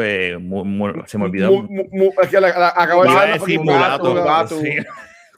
[0.00, 1.50] eh, mu- mu- se me olvidó.
[1.50, 4.04] Mu- es que la- la- acabo de Le iba a decirlo decir mulato.
[4.14, 4.60] mulato.
[4.60, 4.70] sí,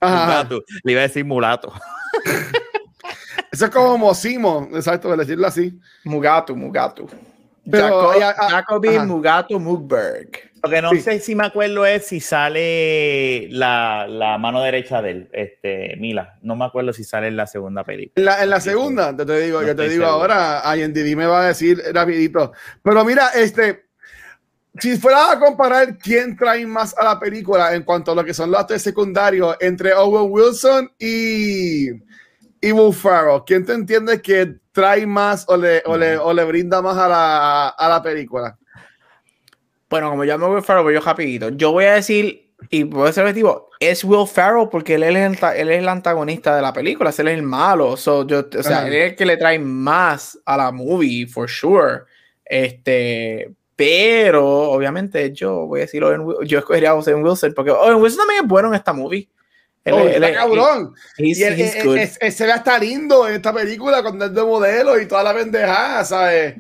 [0.02, 0.64] mulato.
[0.82, 1.72] Le iba a decir mulato.
[3.52, 5.78] Eso es como Mosimo, exacto, de decirlo así.
[6.04, 7.08] Mugatu, Mugatu.
[7.68, 9.04] Pero, Jacob, ya, ah, Jacoby ajá.
[9.06, 10.28] Mugatu Mugberg.
[10.62, 11.00] Lo que no Sí.
[11.00, 16.38] sé si me acuerdo es si sale la, la mano derecha de él, este, Mila.
[16.42, 18.12] No me acuerdo si sale en la segunda película.
[18.16, 20.08] En la, en la segunda, te, te digo, No yo te digo seguro.
[20.32, 22.52] ahora, IMDb me va a decir rapidito.
[22.82, 23.86] Pero mira, este,
[24.78, 28.34] si fuera a comparar quién trae más a la película en cuanto a lo que
[28.34, 31.90] son los actores secundarios entre Owen Wilson y,
[32.60, 36.44] y Will Ferrell, ¿quién te entiende que trae más o le, o le, o le
[36.44, 38.58] brinda más a la, a la película?
[39.88, 41.50] Bueno, como ya me voy Farrell, voy yo rapidito.
[41.50, 45.38] Yo voy a decir, y puedo ser objetivo, es Will Ferrell porque él es, el,
[45.56, 47.96] él es el antagonista de la película, él es el malo.
[47.96, 48.88] So, yo, o sea, Ajá.
[48.88, 52.02] él es el que le trae más a la movie, for sure.
[52.44, 58.00] Este, pero obviamente yo voy a decir Owen yo escogería a Owen Wilson porque Owen
[58.00, 59.28] Wilson también es bueno en esta movie.
[59.86, 60.94] Él, Oh, él está es- cabrón.
[61.16, 64.34] he's- Y él, él- él- él se ve hasta lindo en esta película con el
[64.34, 66.56] de modelo y toda la pendejada, ¿sabes?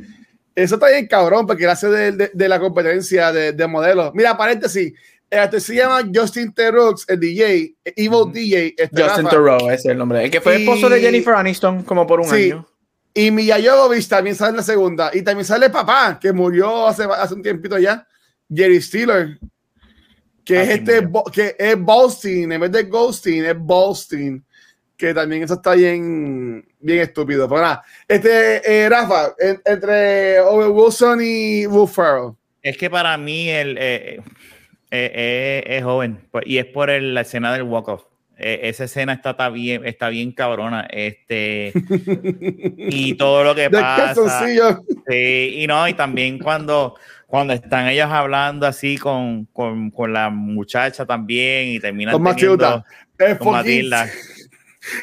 [0.54, 4.12] Eso está bien cabrón porque él hace de, de- de la competencia de, de modelos.
[4.14, 4.92] Mira, paréntesis,
[5.28, 8.30] el actor se llama Justin Terrux, el DJ, Evil Ujú.
[8.32, 8.74] DJ.
[8.78, 9.26] este, Justin.
[9.28, 10.24] Theroux ese es el nombre.
[10.24, 12.52] El que fue Y- esposo de Jennifer Aniston como por un Sí.
[12.52, 12.66] año.
[13.12, 15.10] Y Mia Jovovich también sale en la segunda.
[15.12, 18.06] Y también sale el papá, que murió hace, hace un tiempito ya,
[18.54, 19.38] Jerry Stiller.
[20.46, 24.42] Que es este, que es Bolstein, en vez de Goldstein, es Bolstein.
[24.96, 27.46] Que también eso está bien, bien estúpido.
[27.48, 32.32] Pero nada, este, eh, Rafa, en- entre Owen Wilson y Will Ferrell.
[32.62, 34.20] Es que para mí él eh,
[34.90, 38.04] eh, eh, es joven pues, y es por el- la escena del walk-off.
[38.38, 40.86] Eh, esa escena está, está bien, está bien cabrona.
[40.90, 41.72] Este,
[42.78, 44.46] y todo lo que pasa.
[45.08, 50.30] Sí, y no, y también cuando, cuando están ellos hablando así con, con, con la
[50.30, 52.84] muchacha también y terminan Con Matilda.
[53.38, 54.08] Con Matilda.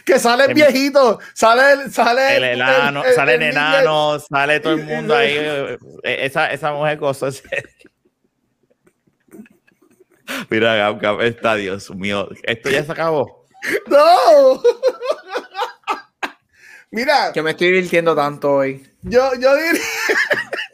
[0.05, 4.75] Que sale el El- viejito, sale el, sale El enano, sale el enano, sale todo
[4.75, 5.35] el mundo ahí.
[5.37, 7.43] eh, eh, Esa, esa mujer ese-
[10.49, 12.29] Mira, Gab, Gab está, Dios mío.
[12.43, 13.45] Esto ya se acabó.
[13.87, 14.61] No.
[16.93, 18.87] Mira, Que me estoy divirtiendo tanto hoy.
[19.01, 19.81] yo, yo diría,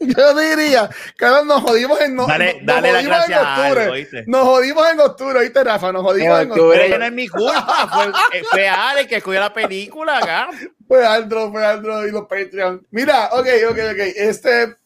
[0.00, 3.38] yo diría, que ahora nos jodimos en no, Dale, nos dale la jodimos en gracia
[3.38, 3.80] a octubre.
[3.80, 4.24] algo, ¿oíste?
[4.26, 5.92] Nos jodimos en octubre, ¿viste, Rafa?
[5.92, 6.78] Nos jodimos En en octubre.
[6.78, 10.50] Pero no es mi culpa, fue, eh, fue Ale que escogió la película, Gab.
[10.86, 12.86] Fue Andro, fue Andro y los Patreon.
[12.90, 13.98] Mira, ok, ok, ok.
[14.14, 14.76] Este.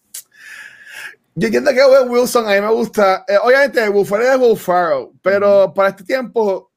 [1.34, 3.24] Yo entiendo que Owen Wilson a mí me gusta.
[3.26, 6.70] eh, obviamente, Will Ferrell es Will pero para este tiempo,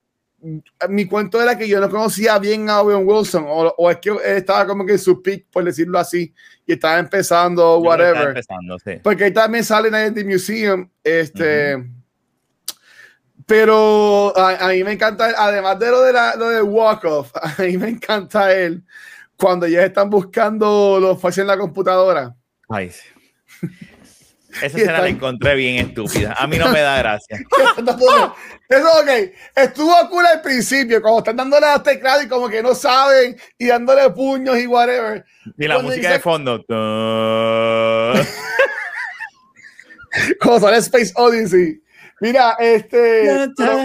[0.90, 4.10] mi cuento era que yo no conocía bien a Owen Wilson, o, o es que
[4.10, 6.34] él estaba como que en su peak, por decirlo así,
[6.66, 8.30] y estaba empezando, whatever.
[8.30, 8.94] empezando, sí.
[9.02, 10.90] Porque ahí también sale en The Museum.
[11.04, 11.92] Este.
[13.46, 17.62] Pero a, a mí me encanta, además de lo de la, lo del walk-off, a
[17.62, 18.84] mí me encanta él
[19.38, 22.36] cuando ya están buscando los falsos en la computadora.
[22.68, 23.04] Ay, sí.
[24.62, 26.34] Esa escena la encontré bien estúpida.
[26.38, 27.38] A mí no me da gracia.
[28.70, 29.10] Eso, ok.
[29.56, 33.68] Estuvo cool al principio, como están dándole a teclado y como que no saben y
[33.68, 35.24] dándole puños y whatever.
[35.58, 36.66] Y la Cuando música dice- de fondo.
[40.42, 41.82] Como sale Space Odyssey.
[42.22, 43.50] Mira, este.
[43.56, 43.78] pero-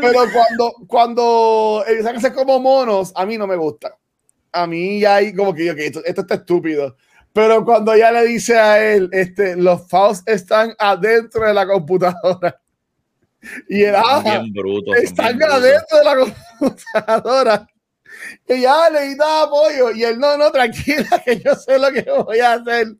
[0.00, 3.96] Pero cuando, cuando empiezan a ser como monos, a mí no me gusta.
[4.52, 6.96] A mí ya hay como que, okay, esto, esto está estúpido.
[7.34, 12.60] Pero cuando ella le dice a él, este, los Faust están adentro de la computadora.
[13.68, 14.94] Y él, ah, Bien bruto.
[14.94, 17.66] están adentro de la computadora.
[18.48, 19.90] Y ya le necesitaba apoyo.
[19.90, 22.94] Y él, no, no, tranquila, que yo sé lo que voy a hacer.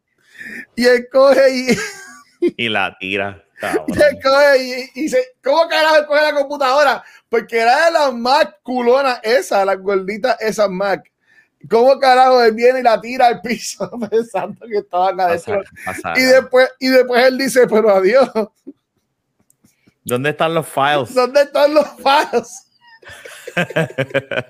[0.75, 1.79] Y él coge y,
[2.57, 3.41] Y la tira.
[3.87, 7.05] y él coge y, y dice, ¿cómo carajo coge la computadora?
[7.29, 11.11] Porque era de las Mac culonas esas, las gorditas esas Mac.
[11.71, 15.63] ¿Cómo carajo él viene y la tira al piso pensando que estaban adentro?
[15.85, 16.21] Pasa- pasa.
[16.21, 18.29] Y después, y después él dice, pero adiós,
[20.07, 21.15] ¿Dónde están los files?
[21.15, 22.49] ¿dónde están los palos?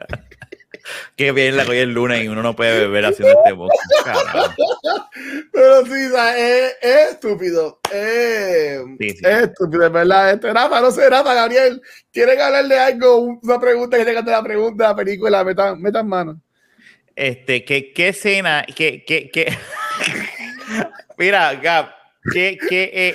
[1.17, 3.75] Qué bien la cogió el lunes y uno no puede beber haciendo este box.
[5.53, 5.93] Pero sí,
[6.37, 7.79] es, es estúpido.
[7.91, 9.21] Es, Sí, sí.
[9.25, 10.33] es estúpido, es verdad.
[10.33, 11.81] Este, Rafa, no sé, Rafa, Gabriel,
[12.13, 13.17] ¿quieren hablar de algo?
[13.43, 16.41] Una pregunta que tengan de la pregunta de la película, metan, metan mano.
[17.17, 18.65] Este, ¿qué, qué escena?
[18.75, 19.53] ¿Qué, qué, qué?
[21.19, 21.91] Mira, Gab,
[22.33, 23.15] ¿qué, qué, eh,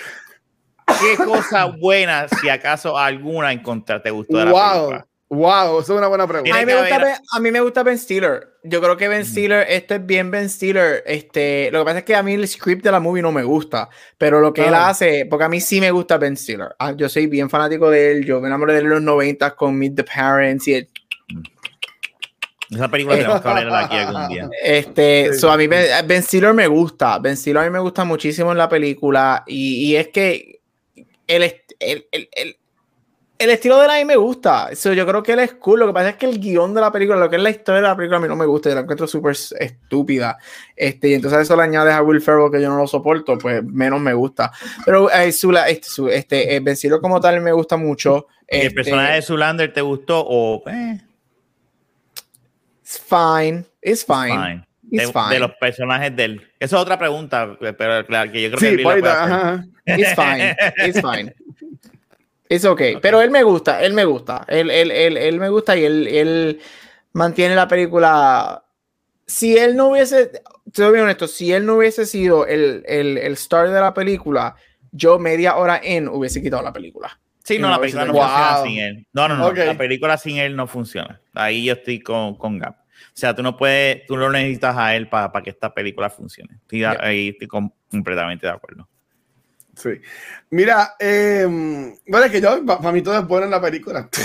[1.00, 5.06] qué cosa buena, si acaso alguna, encontraste te gustó de la Wow, película?
[5.32, 6.54] wow, esa es una buena A pregunta.
[6.54, 8.48] mí, Tiene me gusta ben, a mí me gusta Ben Stiller.
[8.64, 11.04] Yo creo que Ben Stiller, esto es bien Ben Stiller.
[11.06, 13.44] Este, lo que pasa es que a mí el script de la movie no me
[13.44, 14.90] gusta, pero lo que él Ah.
[14.90, 16.70] hace, porque a mí sí me gusta Ben Stiller.
[16.80, 18.26] Ah, Yo soy bien fanático de él.
[18.26, 20.88] Yo me enamoré de él en los 90 con Meet the Parents y el-
[22.72, 24.50] Esa película tenemos que hablarla aquí algún día.
[24.64, 25.40] Este, Sí.
[25.40, 27.18] so a mí Ben, Ben Stiller me gusta.
[27.20, 29.44] Ben Stiller a mí me gusta muchísimo en la película.
[29.48, 30.62] Y, y es que
[31.28, 32.56] el, el, el, el-
[33.42, 34.70] el estilo de él a mí me gusta.
[34.76, 35.80] So, yo creo que él es cool.
[35.80, 37.82] Lo que pasa es que el guion de la película, lo que es la historia
[37.82, 38.68] de la película, a mí no me gusta.
[38.68, 40.38] Yo la encuentro súper estúpida.
[40.76, 43.38] Este, y entonces a eso le añades a Will Ferrell que yo no lo soporto,
[43.38, 44.52] pues menos me gusta.
[44.84, 48.28] Pero eh, Zula- este, su- este, eh, Ben Stiller como tal me gusta mucho.
[48.52, 51.00] ¿Y ¿El Este, personaje de Zulander te gustó o eh,
[52.90, 53.66] It's fine.
[53.84, 54.32] It's fine.
[54.32, 54.66] fine?
[54.90, 55.30] It's de, fine.
[55.30, 56.42] de los personajes de él.
[56.60, 59.64] Esa es otra pregunta, pero claro, que yo creo que Sí, por puede ajá.
[59.86, 60.56] It's fine.
[60.88, 61.36] It's fine.
[62.50, 62.98] It's okay.
[63.00, 64.44] Pero él me gusta, él me gusta.
[64.48, 66.62] Él, él, él, él me gusta y él, él
[67.14, 68.64] mantiene la película.
[69.28, 70.32] Si él no hubiese,
[70.74, 74.56] te bien honesto, si él no hubiese sido el, el, el star de la película,
[74.92, 77.20] yo media hora en hubiese quitado la película.
[77.44, 79.08] Sí, no, no la película no funciona sin él.
[79.14, 79.52] No, no, no.
[79.54, 81.20] La película sin él no funciona.
[81.34, 82.76] Ahí yo estoy con, con Gap.
[82.80, 86.56] O sea, tú no puedes, tú no necesitas a él para que esta película funcione.
[86.62, 86.98] Estoy, Yeah.
[87.00, 88.88] ahí estoy com- completamente de acuerdo.
[89.76, 89.90] Sí.
[90.50, 91.46] Mira, eh,
[92.06, 94.10] bueno, es que yo, para mí todo es bueno en la película.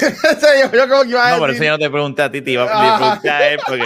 [0.42, 2.30] Yo, yo como que iba a No, por decir- eso yo no te pregunté a
[2.32, 3.84] ti, te iba a él porque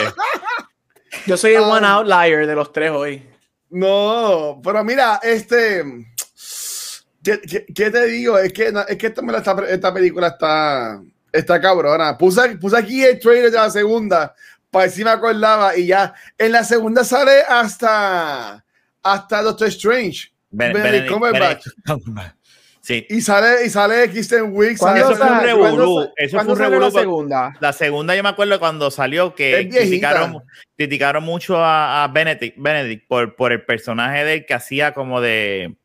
[1.27, 1.97] Yo soy el one Ah.
[1.97, 3.23] outlier de los tres hoy.
[3.71, 5.85] No, pero mira, este.
[7.23, 8.39] ¿Qué, qué- qué te digo?
[8.39, 9.23] Es que, no- es que esta,
[9.69, 11.01] esta película está,
[11.33, 12.17] está cabrona.
[12.17, 14.35] Puse, puse aquí el trailer de la segunda
[14.71, 16.15] para ver si me acordaba y ya.
[16.37, 18.65] En la segunda sale hasta,
[19.03, 20.31] hasta Doctor Strange.
[20.51, 22.35] Ben- Benedict Benedict- Cumberbatch.
[22.81, 24.79] Sí, Y sale, y sale Kristen Wiig.
[24.79, 27.57] ¿Cuándo eso fue un revolú, eso fue un revolú la segunda?
[27.61, 30.43] la segunda yo me acuerdo cuando salió que criticaron,
[30.75, 35.21] criticaron mucho a, a Benedict, Benedict por, por el personaje de él que hacía como
[35.21, 35.77] de,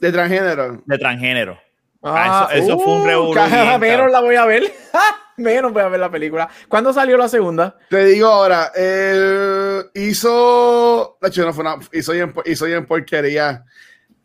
[0.00, 0.82] De transgénero.
[0.84, 1.58] de transgénero.
[2.02, 3.46] Ah, eso- eso fue un ca-
[3.78, 4.62] bien, Menos la voy a ver.
[5.36, 6.48] Menos voy a ver la película.
[6.68, 7.76] ¿Cuándo salió la segunda?
[7.90, 8.72] Te digo ahora,
[9.94, 11.18] hizo.
[11.22, 13.64] hecho, no fue una- hizo, bien, hizo bien porquería.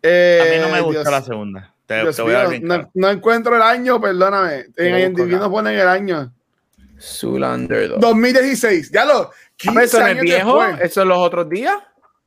[0.01, 1.73] Eh, A mí no me gustó Dios- la segunda.
[1.85, 2.59] Te, voy a dar
[2.93, 4.65] no, encuentro el año, perdóname.
[4.77, 4.93] En
[5.35, 5.37] acá.
[5.37, 6.33] no ponen el año.
[6.99, 7.99] Zulander 2.
[7.99, 9.31] 2016, ya lo.
[9.57, 10.59] 15 ¿Eso no es años viejo?
[10.63, 10.81] después.
[10.89, 11.75] ¿Eso es los otros días?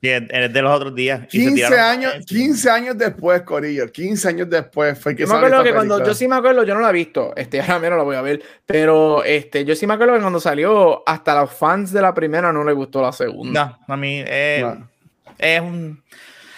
[0.02, 1.22] Sí, es de los otros días.
[1.32, 3.90] Y se 15 tiraron- años, 15 años después, Corillo.
[3.90, 6.74] 15 años después fue que Yo me salió acuerdo cuando, yo sí me acuerdo, yo
[6.74, 9.86] no la he visto, este, ahora menos la voy a ver, pero este, yo sí
[9.86, 13.10] me acuerdo que cuando salió, hasta los fans de la primera no les gustó la
[13.12, 13.78] segunda.
[13.88, 14.88] No, a mí eh, No.
[15.38, 16.02] es un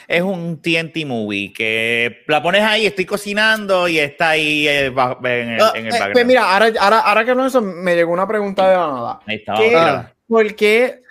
[0.09, 4.93] es un TNT movie que la pones ahí, estoy cocinando y está ahí eh, en
[5.51, 8.13] el, Ah, en el eh, pues mira, ahora, ahora, ahora que no eso, me llegó
[8.15, 9.21] una pregunta de la nada.
[9.27, 9.53] ahí está.
[9.55, 10.15] ¿Qué- vamos a tirar.
[10.27, 11.03] ¿Por qué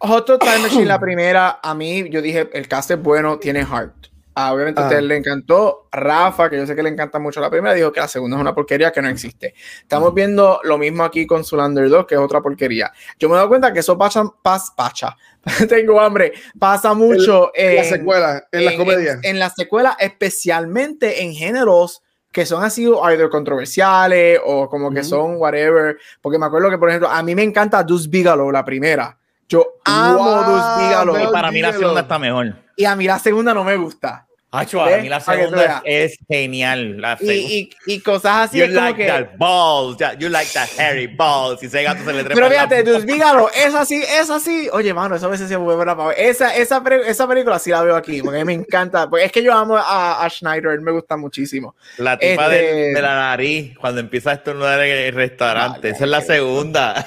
[0.00, 3.64] Hot Tub Time Machine, la primera, a mí, yo dije, el cast es bueno, tiene
[3.64, 3.92] heart.
[4.36, 4.88] Ah, obviamente a Ah.
[4.88, 5.88] usted le encantó.
[5.92, 8.40] Rafa, que yo sé que le encanta mucho la primera, dijo que la segunda es
[8.40, 9.54] una porquería que no existe.
[9.80, 12.90] Estamos viendo lo mismo aquí con Zulander 2, que es otra porquería.
[13.18, 15.16] Yo me doy cuenta que eso pasa, pas, pacha.
[15.68, 16.32] Tengo hambre.
[16.58, 19.12] Pasa mucho En la en, secuela, en, la en- comedia.
[19.12, 25.04] en- en la secuela, especialmente en géneros que son así, either controversiales o como que
[25.04, 25.96] son whatever.
[26.20, 29.16] Porque me acuerdo que, por ejemplo, a mí me encanta Deuce Bigelow, la primera.
[29.48, 31.28] Yo amo Wow, Deuce Bigelow.
[31.28, 32.54] Y para mí la segunda está mejor.
[32.76, 34.26] Y a mí la segunda no me gusta.
[34.54, 37.00] Hacho, a mí la segunda es genial.
[37.00, 38.58] La y, y, y, cosas así.
[38.58, 39.06] You like que...
[39.06, 41.62] that balls, you like that hairy balls.
[41.62, 44.68] Y ese gato se le trepa Pero fíjate, dígalo, es así, es así.
[44.72, 47.96] Oye, mano, eso a veces se vuelve una esa, esa, esa película sí la veo
[47.96, 49.08] aquí, porque me encanta.
[49.10, 51.74] Porque es que yo amo a, a Schneider, me gusta muchísimo.
[51.98, 52.56] La tipa este...
[52.56, 55.90] de, de, la nariz, cuando empieza a estornudar en el restaurante.
[55.90, 57.06] esa es la segunda.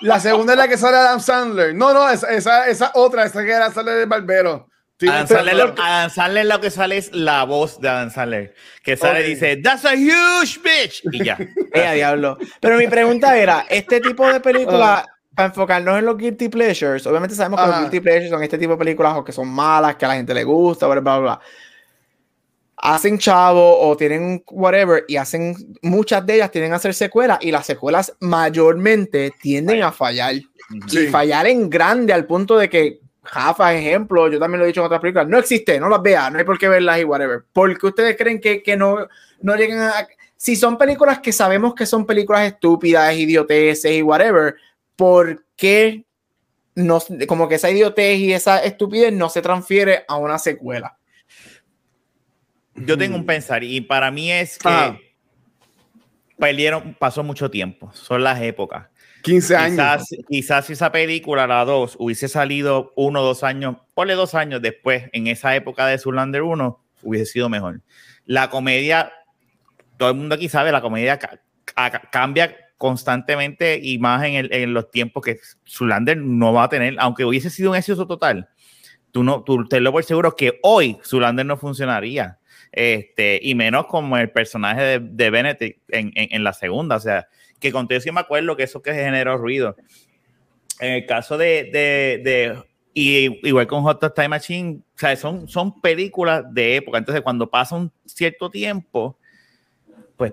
[0.00, 1.74] La segunda es la que sale Adam Sandler.
[1.74, 4.68] No, no, esa, esa, esa otra, esa que era sale del barbero.
[5.06, 8.96] Adam Sandler, lo, Adam Sandler lo que sale es la voz de Adam Sandler, que
[8.96, 11.02] sale y dice, That's a huge bitch.
[11.12, 11.38] Y ya.
[11.72, 12.38] Ella, diablo.
[12.60, 17.36] Pero mi pregunta era, este tipo de película, para enfocarnos en los guilty pleasures, obviamente
[17.36, 20.04] sabemos que los guilty pleasures son este tipo de películas o que son malas, que
[20.04, 21.40] a la gente le gusta, bla, bla, bla.
[22.80, 27.50] Hacen chavo o tienen whatever y hacen muchas de ellas tienen a hacer secuelas y
[27.50, 33.74] las secuelas mayormente tienden a fallar y fallar en grande al punto de que Jafa,
[33.74, 36.38] ejemplo, yo también lo he dicho en otras películas, no existe, no las vea, no
[36.38, 37.44] hay por qué verlas y whatever.
[37.52, 39.06] porque ustedes creen que, que no,
[39.40, 40.08] no llegan a...
[40.36, 44.54] Si son películas que sabemos que son películas estúpidas, idioteces y whatever,
[44.96, 46.04] ¿por qué
[46.74, 50.96] no, como que esa idiotez y esa estupidez no se transfiere a una secuela?
[52.74, 54.96] Yo tengo un pensar y para mí es que ah.
[56.38, 58.86] perdieron, pasó mucho tiempo, son las épocas.
[59.22, 60.04] 15 años.
[60.28, 64.62] Quizás, si esa película, la 2, hubiese salido uno o dos años, ponle dos años
[64.62, 67.82] después, en esa época de Zulander 1, hubiese sido mejor.
[68.24, 69.12] La comedia,
[69.96, 71.18] todo el mundo aquí sabe, la comedia
[72.10, 77.50] cambia constantemente y más en, los tiempos que Zulander no va a tener, aunque hubiese
[77.50, 78.48] sido un éxito total.
[79.10, 82.38] Tú, no, tú te lo por seguro que hoy Zulander no funcionaría.
[82.70, 86.96] Este, y menos como el personaje de, de Benedict en, en, la segunda.
[86.96, 87.26] O sea,
[87.58, 89.76] que conté sí me acuerdo que eso que generó ruido.
[90.80, 92.62] En el caso de, de, de
[92.94, 96.98] y igual con Hot Time Machine, o sea, son, son películas de época.
[96.98, 99.16] Entonces, cuando pasa un cierto tiempo,
[100.16, 100.32] pues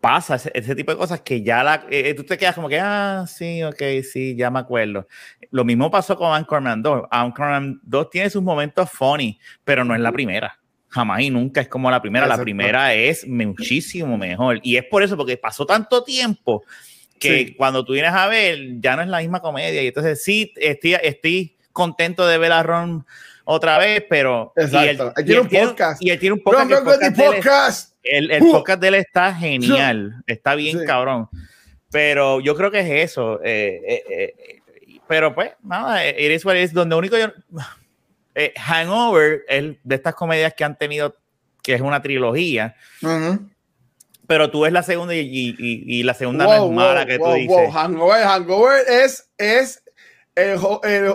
[0.00, 3.24] pasa ese, tipo de cosas que ya la, eh, tú te quedas como que, ah,
[3.26, 5.06] sí, ok, sí, ya me acuerdo.
[5.50, 7.08] Lo mismo pasó con Anchorman 2.
[7.10, 11.68] Anchorman 2 tiene sus momentos funny, pero no es la primera jamás y nunca es
[11.68, 12.26] como la primera.
[12.26, 14.60] La primera es muchísimo mejor.
[14.62, 16.64] Y es por eso, porque pasó tanto tiempo
[17.18, 19.82] que cuando tú vienes a ver, ya no es la misma comedia.
[19.82, 23.04] Y entonces sí, estoy, estoy contento de ver a Ron
[23.44, 24.52] otra vez, pero...
[24.56, 25.12] Exacto.
[25.16, 26.02] Y él, tiene un podcast.
[26.02, 26.70] Y él tiene un podcast.
[27.02, 30.22] el, podcast, el, el, podcast de él está genial.
[30.26, 31.28] Está bien cabrón.
[31.90, 33.40] Pero yo creo que es eso.
[33.42, 34.60] Eh, eh, eh,
[35.06, 37.28] pero pues, nada, eres es donde único yo
[38.38, 41.16] eh, Hangover es de estas comedias que han tenido,
[41.60, 42.76] que es una trilogía.
[44.28, 47.72] Pero tú ves la segunda y, y, la segunda no es mala que tú dices.
[47.72, 49.82] Hangover, Hangover es, es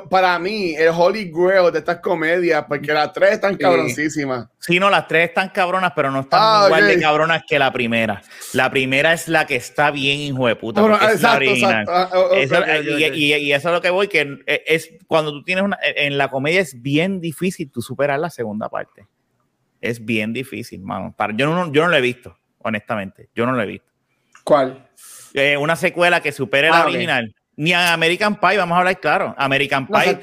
[0.09, 4.47] para mí el holy grail de estas comedias, porque las tres están cabroncísimas.
[4.59, 7.71] Sí, no, las tres están cabronas, pero no están ah, igual de cabronas que la
[7.71, 8.21] primera.
[8.53, 10.81] La primera es la que está bien, hijo de puta.
[11.11, 16.29] exacto, y, eso es lo que voy, que es cuando tú tienes una, en la
[16.29, 19.07] comedia es bien difícil tú superar la segunda parte.
[19.81, 21.13] Es bien difícil, mano.
[21.15, 23.29] Para, yo, no, yo no lo he visto, honestamente.
[23.35, 23.91] Yo no lo he visto.
[24.43, 24.87] ¿Cuál?
[25.33, 28.99] Eh, una secuela que supere la ah, original ni a American Pie, vamos a hablar
[28.99, 29.35] claro.
[29.37, 30.19] American Pie.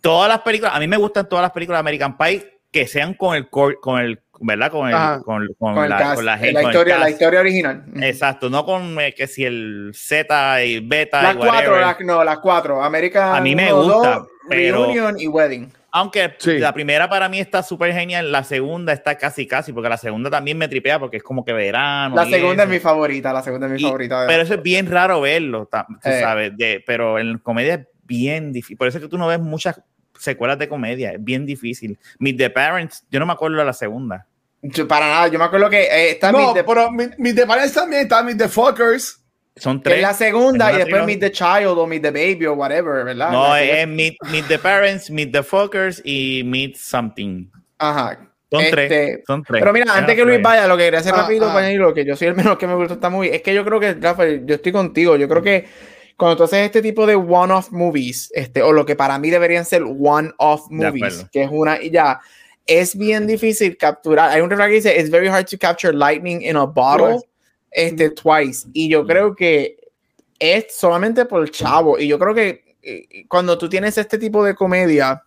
[0.00, 3.14] Todas las películas, a mí me gustan todas las películas de American Pie que sean
[3.14, 4.70] con el con el ¿verdad?
[4.70, 5.22] Con, el, con,
[5.58, 7.84] con, la, con, la, la, historia, la historia original.
[8.00, 11.22] Exacto, no con eh, que si el Z y Beta.
[11.22, 12.82] Las cuatro, la, no, las cuatro.
[12.82, 14.84] American A mí me gusta, pero.
[14.84, 15.72] Reunion y Wedding.
[15.98, 19.96] Aunque la primera para mí está súper genial, la segunda está casi casi, porque la
[19.96, 22.14] segunda también me tripea porque es como que verano.
[22.14, 24.24] La segunda es mi favorita, la segunda es mi favorita.
[24.28, 26.20] Pero eso es bien raro verlo, tú eh.
[26.20, 28.76] sabes, de, pero en comedia es bien difícil.
[28.76, 29.82] Por eso es que tú no ves muchas
[30.16, 31.98] secuelas de comedia, es bien difícil.
[32.20, 34.24] Meet the Parents, yo no me acuerdo de la segunda.
[34.88, 38.22] para nada, yo me acuerdo que eh, está no, pero Meet the Parents también está
[38.22, 39.24] Meet the Fuckers.
[39.58, 39.96] Son tres.
[39.96, 43.30] Es la segunda y después Meet the Child o Meet the Baby o whatever, ¿verdad?
[43.30, 47.50] No, es meet, meet, the Parents, Meet the Fuckers y Meet Something.
[47.78, 48.18] Ajá.
[48.50, 49.60] Son, tres, este, son tres.
[49.60, 51.70] Pero mira, antes que Luis vaya, lo que quería hacer ah, rápido, ah.
[51.72, 53.78] lo que yo soy el menos que me gusta esta movie, es que yo creo
[53.78, 55.66] que, Rafael, yo estoy contigo, yo creo que
[56.16, 59.64] cuando tú haces este tipo de one-off movies, este, o lo que para mí deberían
[59.64, 62.20] ser one-off movies, que es una y ya,
[62.66, 64.30] es bien difícil capturar.
[64.30, 67.22] Hay un refrán que dice, it's very hard to capture lightning in a bottle
[67.70, 68.68] este, Twice.
[68.72, 69.76] Y yo creo que
[70.38, 71.98] es solamente por el chavo.
[71.98, 75.22] Y yo creo que eh, cuando tú tienes este tipo de comedia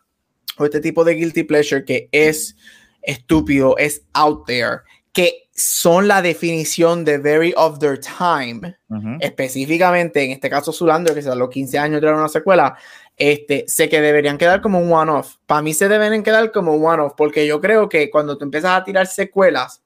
[0.58, 2.56] o este tipo de guilty pleasure que es
[3.02, 4.82] estúpido, es out there,
[5.12, 8.76] que son la definición de very of their time,
[9.20, 12.78] específicamente en este caso Zulander, que se los 15 años de una secuela,
[13.18, 15.36] este, sé que deberían quedar como un one-off.
[15.46, 18.72] Para mí se deben quedar como un one-off, porque yo creo que cuando tú empiezas
[18.72, 19.81] a tirar secuelas,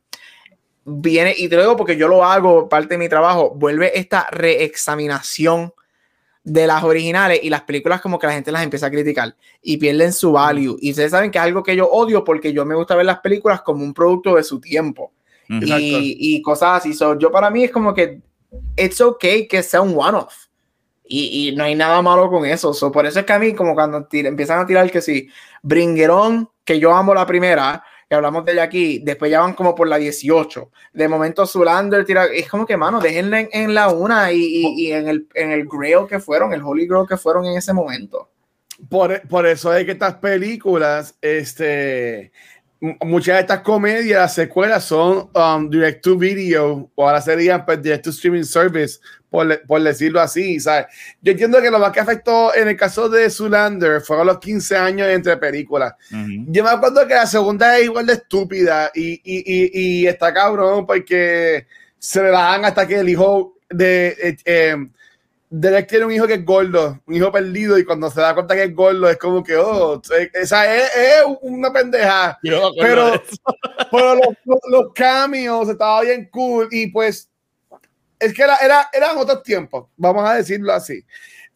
[0.86, 4.28] viene, y te lo digo porque yo lo hago, parte de mi trabajo, vuelve esta
[4.32, 5.74] reexaminación
[6.44, 9.78] de las originales y las películas como que la gente las empieza a criticar y
[9.78, 10.78] pierden su value.
[10.80, 13.20] Y ustedes saben que es algo que yo odio porque yo me gusta ver las
[13.20, 15.12] películas como un producto de su tiempo
[15.50, 16.94] y, y, cosas así.
[16.94, 18.22] So, yo para mí es como que
[18.78, 20.46] it's okay que sea un one-off.
[21.08, 22.74] Y, y, no hay nada malo con eso.
[22.74, 25.28] So, por eso es que a mí, como cuando empiezan a tirar que sí,
[25.64, 27.84] Bringuerón, que yo amo la primera,
[28.16, 30.72] hablamos de ella aquí, después ya van como por la 18.
[30.94, 35.08] De momento Zulander tira, es como que, mano, déjenle en, la una y, y, en,
[35.08, 38.30] el, en el Grail que fueron, el Holy Grail que fueron en ese momento.
[38.90, 42.32] Por, por eso es que estas películas, este,
[42.80, 48.04] muchas de estas comedias, secuelas son um, direct to video o ahora serían pues, direct
[48.04, 49.00] to streaming service,
[49.30, 50.60] por, por, decirlo así.
[50.60, 50.88] ¿sabes?
[51.22, 54.78] Yo entiendo que lo más que afectó en el caso de Zulander fueron los 15
[54.78, 55.94] años entre películas.
[56.10, 60.34] Yo me acuerdo que la segunda es igual de estúpida y, y, y, y está
[60.34, 61.66] cabrón porque
[61.98, 64.16] se le dan hasta que el hijo de.
[64.22, 64.76] Eh, eh,
[65.58, 68.56] Derek tiene un hijo que es gordo, un hijo perdido, y cuando se da cuenta
[68.56, 70.02] que es gordo, es como que, oh,
[70.34, 72.38] esa es, es una pendeja.
[72.42, 72.72] Pero,
[73.90, 77.30] pero los, los, los, cambios estaba bien cool, y pues,
[78.20, 81.06] es que era, era, eran otros tiempos, vamos a decirlo así.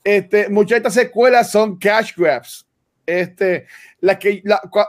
[0.01, 2.65] Este, muchas de estas secuelas son cash grabs.
[3.05, 3.65] Este,
[3.99, 4.41] las, que,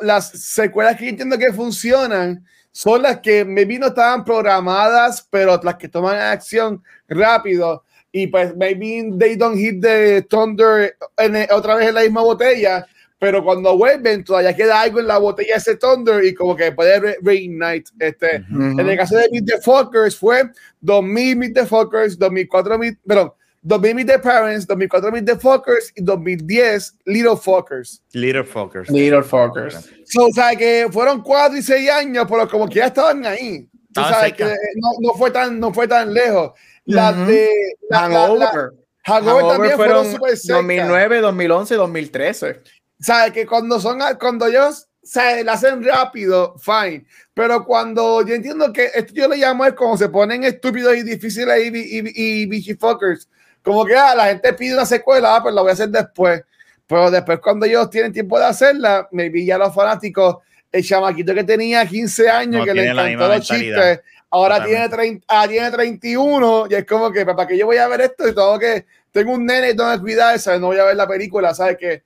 [0.03, 5.75] las secuelas que entiendo que funcionan son las que maybe no estaban programadas, pero las
[5.75, 7.83] que toman acción rápido
[8.13, 12.87] y pues maybe they don't hit the thunder en, otra vez en la misma botella,
[13.19, 17.19] pero cuando vuelven todavía queda algo en la botella ese thunder y como que puede
[17.23, 17.91] reignite.
[17.99, 20.51] Este, En el caso de Meet the Fuckers fue
[20.81, 23.33] 2000 Meet the Fuckers, 2004 Meet, perdón,
[23.63, 28.03] 2000 Meet the Parents, 2004 Meet the Fuckers y 2010 Little Fuckers.
[28.13, 28.91] Little Fuckers.
[28.91, 29.91] Little Fuckers.
[30.07, 33.69] So, o sea que fueron 4 y 6 años, pero como que ya estaban ahí.
[33.93, 36.53] Tú sabes que no, no, fue tan, no fue tan lejos.
[36.87, 37.49] La de
[37.91, 38.73] Hangover.
[39.05, 42.61] Hangover, también fueron, super 2009, 2011, 2013.
[43.01, 43.33] ¿Sabes?
[43.33, 47.05] Que cuando son, cuando ellos se la hacen rápido, fine.
[47.33, 51.03] Pero cuando yo entiendo que esto yo le llamo es como se ponen estúpidos y
[51.03, 53.29] difíciles y, y, y, fuckers.
[53.63, 56.43] Como que ah, la gente pide una secuela, ah, pues la voy a hacer después.
[56.87, 60.39] Pero después, cuando ellos tienen tiempo de hacerla, maybe ya los fanáticos,
[60.73, 64.01] el chamaquito que tenía 15 años, que le encantó los chistes,
[64.31, 67.89] Ahora tiene, 30, ah, tiene 31 y es como que, ¿para qué yo voy a
[67.89, 68.29] ver esto?
[68.29, 70.61] Y todo que tengo un nene y tengo que cuidar, ¿sabes?
[70.61, 71.77] No voy a ver la película, ¿sabes?
[71.77, 72.05] Que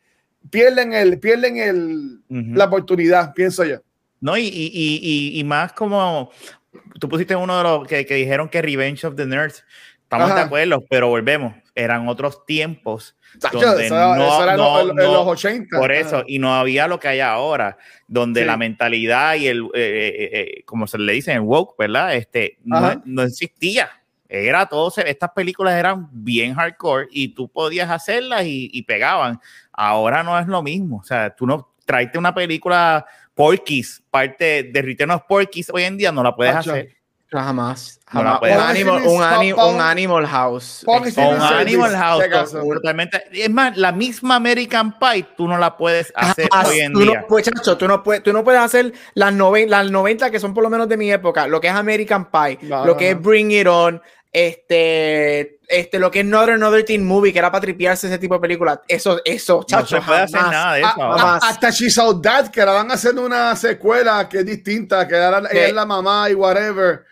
[0.51, 3.77] pierden, el, pierden el, la oportunidad, pienso yo.
[4.21, 6.31] No, y, y, y, y, más como
[6.99, 9.63] tú pusiste uno de los que, que dijeron que Revenge of the Nerds.
[10.15, 11.55] Estamos de acuerdo, pero volvemos.
[11.75, 13.17] Eran otros tiempos
[13.53, 15.77] donde no, los 80.
[15.77, 19.69] Por eso, y no había lo que hay ahora, donde la mentalidad y el, eh,
[19.75, 22.15] eh, eh, como se le dice, el woke, ¿verdad?
[22.15, 23.91] Este, no, no, existía.
[24.29, 29.41] Era todo, estas películas eran bien hardcore y tú podías hacerlas y, y, pegaban.
[29.73, 30.99] Ahora no es lo mismo.
[30.99, 33.05] O sea, tú no traiste una película
[33.35, 37.04] Porky's, parte de Return of Porky's hoy en día, no la puedes hacer
[37.43, 38.01] Jamás.
[38.07, 38.41] jamás.
[38.43, 40.85] un, animal, un, animal, House.
[40.87, 41.05] Un
[41.43, 42.53] Animal House.
[42.53, 43.25] Totalmente.
[43.33, 47.21] Es más, la misma American Pie tú no la puedes hacer hoy en día.
[47.21, 50.55] No, pues, chacho, tú, no puedes, tú no puedes hacer las, las 90 que son
[50.55, 51.49] por lo menos de mi época.
[51.49, 54.01] Lo que es American Pie, lo que es Bring It On,
[54.33, 58.35] este, este, lo que es Northern Other Teen Movie, que era para tripearse ese tipo
[58.35, 58.81] de películas.
[58.89, 59.97] Eso, eso, chacho.
[59.97, 61.13] No se puede hacer nada de eso.
[61.13, 65.15] hasta She's Out That, que la van a hacer una secuela que es distinta, que
[65.15, 67.05] era, es la mamá y whatever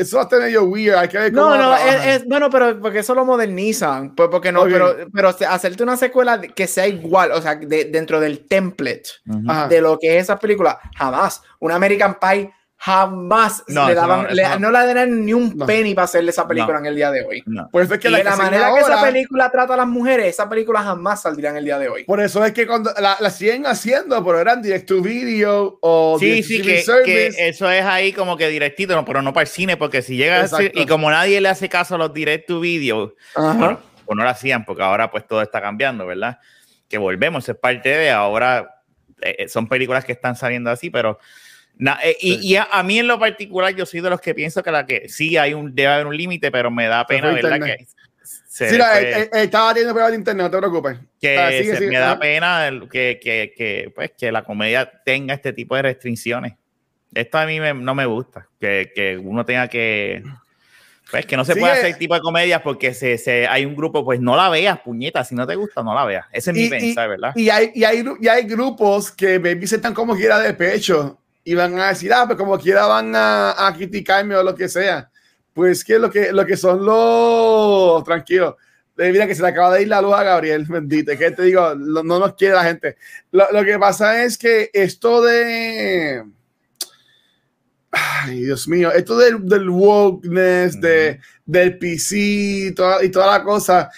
[0.00, 0.96] eso va a tener yo weird.
[0.96, 4.14] Hay que ver cómo no, no, es, bueno, pero porque eso lo modernizan.
[4.14, 8.20] Pues porque no, pero, pero hacerte una secuela que sea igual, o sea, de, dentro
[8.20, 9.10] del template
[9.68, 11.42] de lo que es esa película, jamás.
[11.58, 15.94] Un American Pie jamás no, le daban, no, le, no, le darían ni un penny
[15.94, 17.44] para hacerle esa película en el día de hoy.
[17.70, 19.86] Por eso es que y la, de la manera que esa película trata a las
[19.86, 22.04] mujeres, esa película jamás saldría en el día de hoy.
[22.04, 26.16] Por eso es que cuando la, la siguen haciendo, pero eran direct to video o
[26.18, 29.48] sí, sí, que, que, eso es ahí como que directito, no, pero no para el
[29.48, 32.48] cine, porque si llega a ser, y como nadie le hace caso a los direct
[32.48, 36.38] to video, bueno, pues no lo hacían, porque ahora pues todo está cambiando, ¿verdad?
[36.88, 38.80] Que volvemos, es parte de ahora,
[39.20, 41.18] eh, son películas que están saliendo así, pero
[42.02, 44.84] eh, y, a, mí en lo particular, yo soy de los que pienso que la
[44.84, 47.58] que sí hay un, debe haber un límite, pero me da pena, ¿verdad?
[47.60, 47.86] Que
[48.48, 50.98] sí, la, estaba teniendo pruebas de internet, no te preocupes.
[51.20, 55.82] Que me da pena que, que, que, pues, que la comedia tenga este tipo de
[55.82, 56.54] restricciones.
[57.14, 60.22] Esto a mí no me gusta, que, que uno tenga que
[61.10, 61.78] Pues que no se Sí, puede eh.
[61.78, 65.24] hacer tipo de comedias porque se, se- hay un grupo, pues no la veas, puñeta.
[65.24, 66.26] Si no te gusta, no la veas.
[66.30, 67.32] Ese es mi Y- y- pensar, ¿verdad?
[67.34, 71.18] Y hay, y hay, y hay grupos que maybe se están como quiera de pecho
[71.44, 74.68] y van a decir, ah, pues como quiera van a, a criticarme o lo que
[74.68, 75.10] sea.
[75.52, 78.04] Pues que lo que, lo que son los...
[78.04, 78.56] Tranquilo.
[78.98, 81.16] Eh, Mira que se le acaba de ir la luz a Gabriel, bendito.
[81.16, 82.96] Que te digo, lo- no nos quiere la gente.
[83.32, 86.24] Lo, lo que pasa es que esto de...
[87.92, 93.42] Ay, Dios mío, esto del, del wokeness, de, del PC y toda, y toda la
[93.42, 93.90] cosa,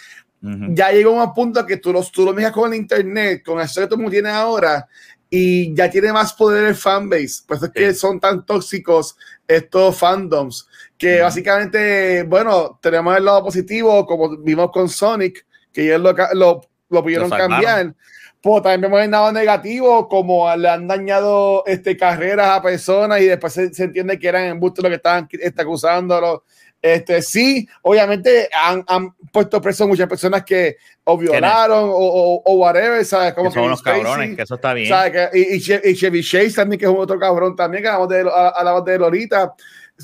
[0.42, 0.68] Ujú.
[0.74, 3.60] ya llegó a un punto que tú, los, tú lo miras con el internet, con
[3.60, 4.88] esto que todo el mundo tiene ahora,
[5.34, 7.42] y ya tiene más poder el fanbase.
[7.46, 7.98] Por eso es que Sí.
[8.00, 9.16] son tan tóxicos
[9.48, 10.68] estos fandoms,
[10.98, 16.60] que básicamente, bueno, tenemos el lado positivo, como vimos con Sonic, que ellos lo, lo,
[16.90, 17.94] lo pudieron Lo cambiar.
[18.42, 23.26] Pues también vemos el lado negativo, como le han dañado este, carreras a personas y
[23.26, 26.44] después se, se entiende que eran embustes lo que estaban este, acusándolo.
[26.82, 32.42] Este, sí, obviamente han, han puesto preso a muchas personas que o violaron o, o,
[32.44, 33.34] o whatever, ¿sabes?
[33.34, 34.88] Como Que son unos Spacey, cabrones, que eso está bien.
[34.88, 35.12] ¿sabes?
[35.12, 38.08] Que- y, y, Che- y Chevy Chase también, que es otro cabrón también, que hablamos
[38.08, 39.54] de, a, hablamos de él ahorita.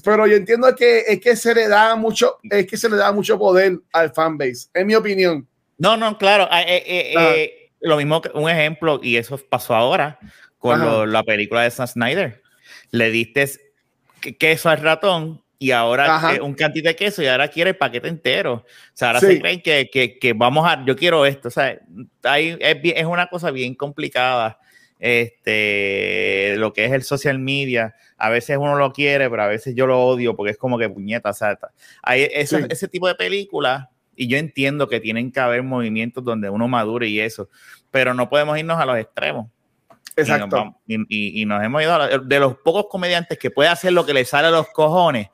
[0.05, 3.11] Pero yo entiendo que es que se le da mucho, es que se le da
[3.11, 5.49] mucho poder al fanbase, en mi opinión.
[5.79, 6.45] No, no, claro.
[6.53, 10.19] eh, eh, eh, eh, lo mismo que un ejemplo, y eso pasó ahora
[10.59, 12.41] con lo- la película de Zack Snyder.
[12.93, 13.51] Le diste
[14.21, 17.77] que- queso al ratón y ahora eh, un cantito de queso y ahora quiere el
[17.77, 18.53] paquete entero.
[18.55, 19.27] O sea, ahora Sí.
[19.27, 21.49] se creen que, que, que vamos a, yo quiero esto.
[21.49, 21.79] O sea,
[22.23, 24.59] hay- es, es una cosa bien complicada.
[25.01, 29.75] Este, lo que es el social media, a veces uno lo quiere, pero a veces
[29.75, 31.59] yo lo odio porque es como que puñeta, o sea,
[32.03, 32.57] hay Sí.
[32.69, 33.87] ese tipo de películas
[34.17, 37.49] y yo entiendo que tienen que haber movimientos donde uno madure y eso,
[37.91, 39.47] pero no podemos irnos a los extremos.
[40.19, 40.75] Y nos, Exacto.
[40.87, 44.13] y, y- nos hemos ido a de los pocos comediantes que puede hacer lo que
[44.15, 45.29] le sale a los cojones.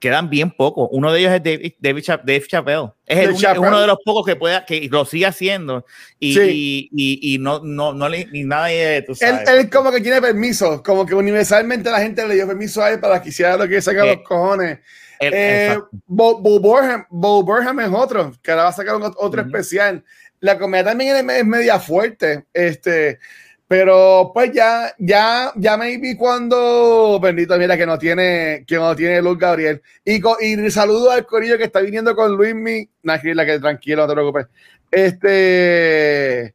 [0.00, 0.88] Quedan bien pocos.
[0.92, 2.90] Uno de ellos es David, David Cha- Dave Chappelle.
[3.06, 5.86] Es, el es uno de los pocos que pueda que lo sigue haciendo
[6.18, 6.90] y, Sí.
[6.92, 9.48] y, no, no, no le ni nadie, tú Él, sabes.
[9.48, 13.00] él como que tiene permiso, como que universalmente la gente le dio permiso a él
[13.00, 14.08] para que hiciera lo que saca Sí.
[14.08, 14.80] los cojones.
[15.20, 15.88] Él- Eh, exacto.
[16.06, 19.48] Bo, Bo Burnham, Bo Burnham es otro, que ahora va a sacar un- otro Ujú.
[19.48, 20.04] especial.
[20.40, 23.20] La comedia también es, es media fuerte, este,
[23.66, 29.22] pero pues ya, ya, ya vi cuando, bendito, mira que no tiene, que no tiene
[29.22, 29.82] Luz Gabriel.
[30.04, 34.14] Y, y saludo al corillo que está viniendo con Luismi, Nakila, que tranquilo, no te
[34.14, 34.46] preocupes.
[34.90, 36.54] Este,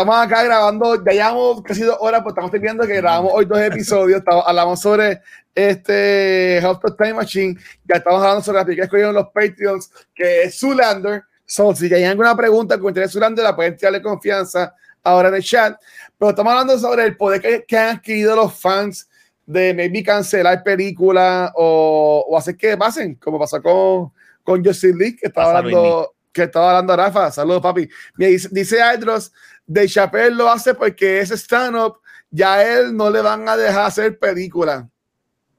[0.00, 3.58] Estamos acá grabando, ya llevamos casi dos horas, pues estamos teniendo que grabamos hoy dos
[3.58, 4.20] episodios.
[4.20, 5.22] Estamos, hablamos sobre
[5.52, 10.42] este House Time Machine, ya estamos hablando sobre la película que escogieron los Patreons, que
[10.44, 11.24] es Zoolander.
[11.44, 14.72] So, si hay alguna pregunta con interés Zoolander, la pueden tirarle confianza
[15.04, 15.78] ahora en el chat.
[16.18, 19.08] Pero estamos hablando sobre el poder que, que han adquirido los fans
[19.46, 25.16] de maybe cancelar películas o, o hacer que pasen, como pasó con, con Justin Lee,
[25.16, 27.30] que estaba Pasa, hablando, que estaba hablando Rafa.
[27.30, 27.88] Saludos, papi.
[28.16, 29.32] Mira, dice, dice Aldros,
[29.66, 31.98] de Chappelle lo hace porque es stand-up,
[32.30, 34.86] ya a él no le van a dejar hacer película.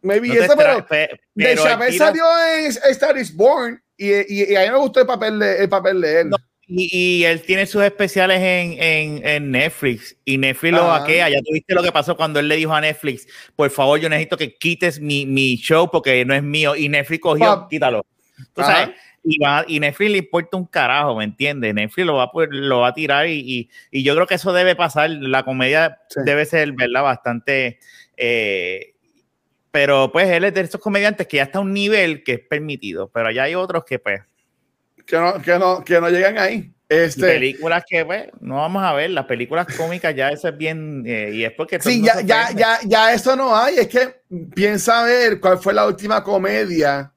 [0.02, 0.86] Maybe No eso, pero de
[1.36, 2.24] pero él Chappelle tira- salió
[2.58, 5.68] en Star is Born y, y- y a mí me gustó el papel de, el
[5.70, 6.30] papel de él.
[6.30, 6.38] No,
[6.72, 6.90] Y,
[7.22, 11.28] y él tiene sus especiales en, en, en Netflix y Netflix lo vaquea.
[11.30, 14.38] Ya tuviste lo que pasó cuando él le dijo a Netflix, por favor, yo necesito
[14.38, 16.76] que quites mi, mi show porque no es mío.
[16.76, 17.70] Y Netflix cogió, Pap.
[17.70, 18.06] quítalo.
[18.54, 18.72] Tú Ajá.
[18.82, 21.74] sabes, y, va, y Netflix le importa un carajo, ¿me entiendes?
[21.74, 24.76] Netflix lo va, lo va a tirar y, y, y yo creo que eso debe
[24.76, 25.10] pasar.
[25.10, 26.22] La comedia Sí.
[26.24, 27.02] debe ser, ¿verdad?
[27.04, 27.80] Bastante...
[28.16, 28.94] eh,
[29.72, 32.40] pero pues él es de esos comediantes que ya está a un nivel que es
[32.40, 34.22] permitido, pero allá hay otros que pues
[35.10, 36.72] Que, no, que, no, que no llegan ahí.
[36.88, 41.04] Este, películas que pues, no vamos a ver, las películas cómicas ya eso es bien,
[41.06, 41.80] eh, y es porque...
[41.80, 43.78] Sí, ya, ya, ya, ya eso no hay.
[43.78, 44.22] Es que
[44.54, 47.12] piensa ver cuál fue la última comedia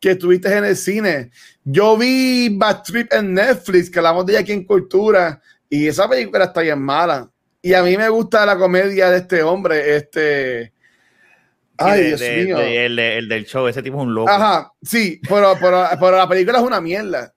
[0.00, 1.30] que tuviste en el cine.
[1.64, 6.08] Yo vi Bad Trip en Netflix, que hablamos de ella aquí en Cultura, y esa
[6.08, 7.28] película está bien mala.
[7.60, 10.72] Y a mí me gusta la comedia de este hombre, este...
[11.84, 12.58] Ay, de- Dios de- mío.
[12.58, 14.30] de- el, el del show, ese tipo es un loco.
[14.30, 17.32] Ajá, sí, pero, pero, pero la película es una mierda.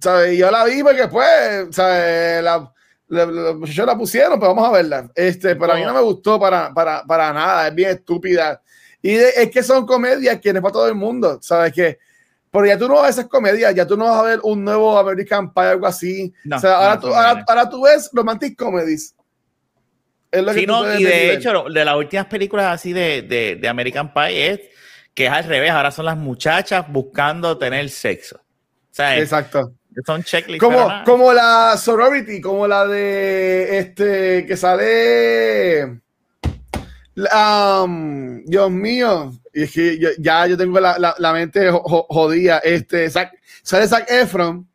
[0.00, 0.36] ¿Sabes?
[0.38, 2.42] Yo la vi porque, pues, ¿sabes?
[2.44, 2.70] La,
[3.08, 5.10] la- los muchachos la pusieron, pero vamos a verla.
[5.14, 8.60] Este, pero a mí no me gustó para, para, para nada, es bien estúpida.
[9.02, 11.72] Y es que son comedias que no es para todo el mundo, ¿sabes?
[11.72, 11.98] Que,
[12.50, 14.64] pero ya tú no vas a esas comedias, ya tú no vas a ver un
[14.64, 16.32] nuevo American Pie o algo así.
[16.44, 19.14] No, o sea, ahora, no, tú, ahora, ahora tú ves romantic comedies.
[20.36, 22.92] Es lo que Sí, tú no, puedes y de hecho, de las últimas películas así
[22.92, 24.60] de, de, de American Pie es
[25.14, 28.36] que es al revés, ahora son las muchachas buscando tener sexo.
[28.36, 28.42] O
[28.90, 29.72] sea, es- Exacto.
[30.04, 30.62] son checklists.
[30.62, 36.00] Como, como la sorority, como la de este que sale.
[37.16, 41.82] um, Dios mío, Y es que yo- ya yo tengo la, la, la mente jo-
[41.82, 42.58] jo- jodida.
[42.58, 44.68] Este, sale Zac Efron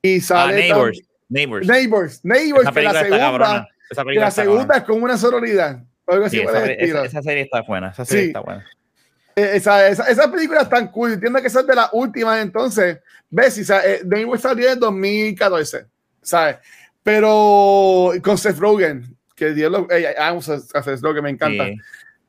[0.00, 0.98] y Ah, sale Neighbors.
[0.98, 1.66] tam- Neighbors.
[1.66, 2.20] Neighbors.
[2.24, 3.68] Neighbors, que la segunda, cabrona.
[3.90, 5.82] Esa película la segunda es como una sororidad.
[6.06, 7.90] o Algo así Sí, esa, esa- esa serie está buena.
[7.90, 8.28] Esa serie Sí.
[8.28, 8.64] está buena.
[9.36, 11.12] Eh, Esa, esa, esa película es tan cool.
[11.12, 12.98] Entiendo que esa es de las últimas, entonces.
[13.30, 13.58] ¿Ves?
[13.58, 15.86] Y, sa- eh, Neighbors salió en 2014,
[16.22, 16.56] ¿sabes?
[17.02, 19.86] Pero con Seth Rogen, que Dios lo.
[19.90, 21.64] eh, amo a Seth Rogen, me encanta.
[21.66, 21.76] Sí.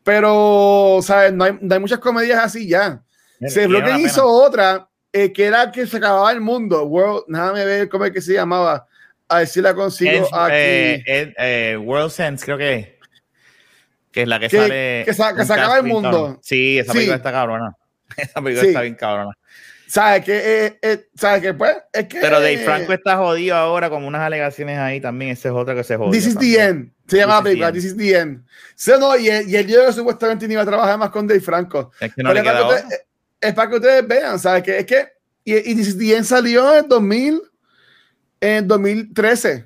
[0.04, 1.34] Pero, ¿sabes?
[1.34, 3.02] No hay, no hay muchas comedias así ya.
[3.40, 6.84] Mira, Seth Rogen hizo otra eh, que era que se acababa el mundo.
[6.86, 8.88] World, déjame ver cómo es que se llamaba.
[9.32, 10.54] A ver si la consigo Es, aquí.
[10.56, 13.00] eh, es, eh, World Sense, creo que.
[14.12, 15.04] Que es la que, Que- sale.
[15.06, 16.12] que sa- que se acaba el mundo.
[16.12, 16.40] cabrón.
[16.42, 16.98] Sí, esa Sí.
[16.98, 17.76] película está cabrona.
[18.18, 18.68] Esa película Sí.
[18.68, 19.32] está bien cabrona.
[19.88, 22.20] ¿Sabes que eh, eh, ¿Sabes que Pues es que.
[22.20, 25.32] Pero Dave Franco está jodido ahora con unas alegaciones ahí también.
[25.32, 26.12] Ese es otro que se jodió.
[26.12, 26.54] This is también.
[26.56, 26.92] the end.
[27.08, 27.68] Se llama la This is the película.
[27.68, 27.76] end.
[27.76, 28.46] This is the end.
[28.76, 31.40] Sí, no, y, él- y él yo supuestamente ni iba a trabajar más con Dave
[31.42, 31.92] Franco.
[32.00, 33.02] Es que no Pero le es, para que ustedes,
[33.42, 34.64] es para que ustedes vean, ¿sabes?
[34.64, 35.08] Que es que.
[35.46, 37.42] Y, y This is the end salió en 2000.
[38.42, 39.58] En 2013.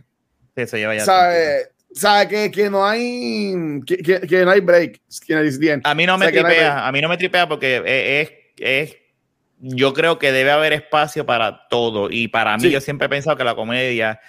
[0.55, 1.03] Sí, Eso lleva ya.
[1.05, 1.69] ¿Sabes?
[1.93, 2.27] ¿Sabes?
[2.27, 3.53] Que, que no hay.
[3.85, 5.01] Que, que, que no hay break.
[5.83, 7.77] A mí no me O sea, que no tripea, a mí no me tripea porque
[7.85, 8.97] es, es, es-
[9.59, 12.69] yo creo que debe haber espacio para todo y para mí Sí.
[12.71, 14.19] yo siempre he pensado que la comedia,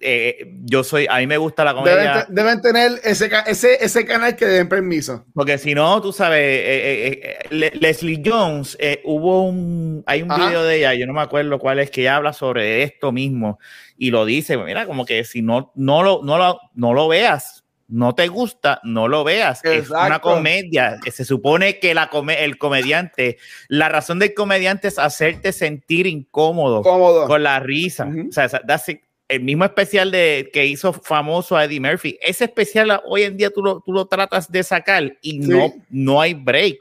[0.00, 3.84] eh, yo soy, a mí me gusta la Deben, comedia te- deben tener ese, ese,
[3.84, 5.24] ese canal que den permiso.
[5.34, 10.22] porque si no, tú sabes, eh, eh, eh, Le- Leslie Jones, eh, hubo un, hay
[10.22, 10.46] un Ajá.
[10.48, 13.58] video de ella, yo no me acuerdo cuál es, que ella habla sobre esto mismo
[13.96, 17.64] y lo dice, mira, como que si no, no, lo, no, lo, no lo veas,
[17.90, 19.64] no te gusta, no lo veas.
[19.64, 20.34] Es una Exacto.
[20.34, 20.98] comedia.
[21.10, 23.38] Se supone que la come- el comediante,
[23.68, 27.26] la razón del comediante es hacerte sentir incómodo Cómodo.
[27.26, 28.04] con la risa.
[28.04, 28.28] Ujú.
[28.28, 29.00] O sea, that's it.
[29.28, 33.50] El mismo especial de, que hizo famoso a Eddie Murphy, ese especial hoy en día
[33.50, 35.48] tú lo, tú lo tratas de sacar y Sí.
[35.48, 36.78] no, no hay break.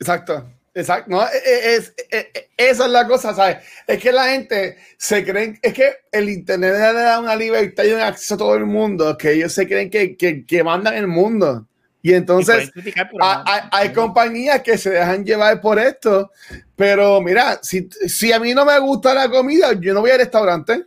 [0.00, 0.50] Exacto.
[0.76, 1.08] Exacto.
[1.08, 3.58] No, eh, eh, es, eh, esa es la cosa, ¿sabes?
[3.86, 7.92] Es que la gente se creen, es que el Internet le da una libertad y
[7.92, 11.06] un acceso a todo el mundo, que ellos se creen que, que, que mandan el
[11.06, 11.64] mundo.
[12.02, 12.72] Y entonces
[13.20, 16.32] hay- hay compañías que se dejan llevar por esto,
[16.74, 20.18] pero mira, si, si a mí no me gusta la comida, yo no voy al
[20.18, 20.86] restaurante.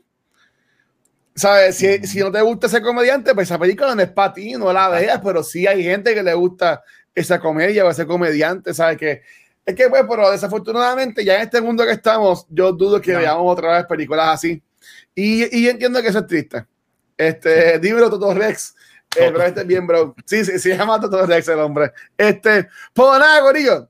[1.37, 1.75] ¿Sabes?
[1.77, 4.73] Si, si no te gusta ese comediante, pues esa película no es para ti, no
[4.73, 6.83] la veas, pero sí hay gente que le gusta
[7.13, 8.97] esa comedia o ese comediante, ¿sabes?
[8.97, 9.21] Que
[9.63, 13.19] es que, pues, pero desafortunadamente, ya en este mundo que estamos, yo dudo que No.
[13.19, 14.61] veamos otra vez películas así.
[15.13, 16.65] Y, y yo entiendo que eso es triste.
[17.15, 18.75] Este, dímelo, Toto Rex.
[19.15, 20.15] Eh, pero este es bien, bro.
[20.25, 21.91] Sí, sí, se llama Toto Rex el hombre.
[22.17, 23.89] Este, pues nada, Corillo.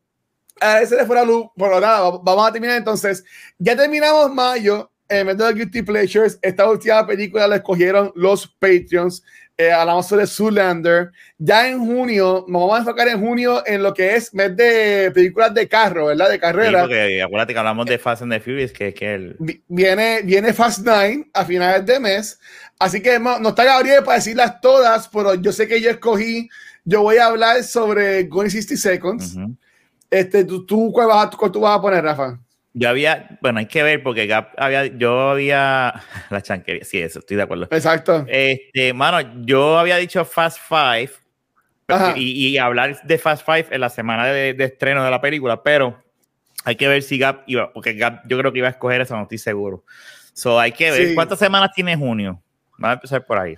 [0.60, 1.46] A ese le fue la luz.
[1.56, 3.24] Bueno, nada, va- vamos a terminar entonces.
[3.58, 4.92] Ya terminamos mayo.
[5.10, 9.24] En vez de Guilty Pleasures, esta última película la escogieron los Patreons.
[9.60, 11.12] Eh, hablamos sobre Zoolander.
[11.40, 15.10] Ya en junio, nos vamos a enfocar en junio en lo que es mes de
[15.16, 16.28] películas de carro, ¿verdad?
[16.28, 16.82] De Sí, carrera.
[16.82, 20.54] porque acuérdate que hablamos de Fast and the Furious, que, que el, Vi- viene, viene
[20.54, 22.40] Fast Nine a finales de mes.
[22.78, 26.48] Así que no, no está Gabriel para decirlas todas, pero yo sé que yo escogí.
[26.86, 29.36] Yo voy a hablar sobre Gone 60 Seconds.
[29.38, 29.56] Ujú.
[30.12, 32.40] Este, ¿tú, tú, cuál, vas a, cuál tú vas a poner, Rafa?
[32.74, 35.94] Yo había, bueno, hay que ver porque Gap había, yo había,
[36.30, 37.68] la chanquería, sí, eso, estoy de acuerdo.
[37.72, 38.26] Exacto.
[38.28, 41.10] Este, mano, yo había dicho Fast Five
[42.16, 45.64] y, y hablar de Fast Five en la semana de, de estreno de la película,
[45.64, 46.04] pero
[46.66, 49.16] hay que ver si Gap iba, porque Gap yo creo que iba a escoger eso,
[49.16, 49.84] no estoy seguro.
[50.34, 51.16] So hay que ver Sí.
[51.16, 52.42] cuántas semanas tiene junio.
[52.78, 53.56] Vamos a empezar por ahí.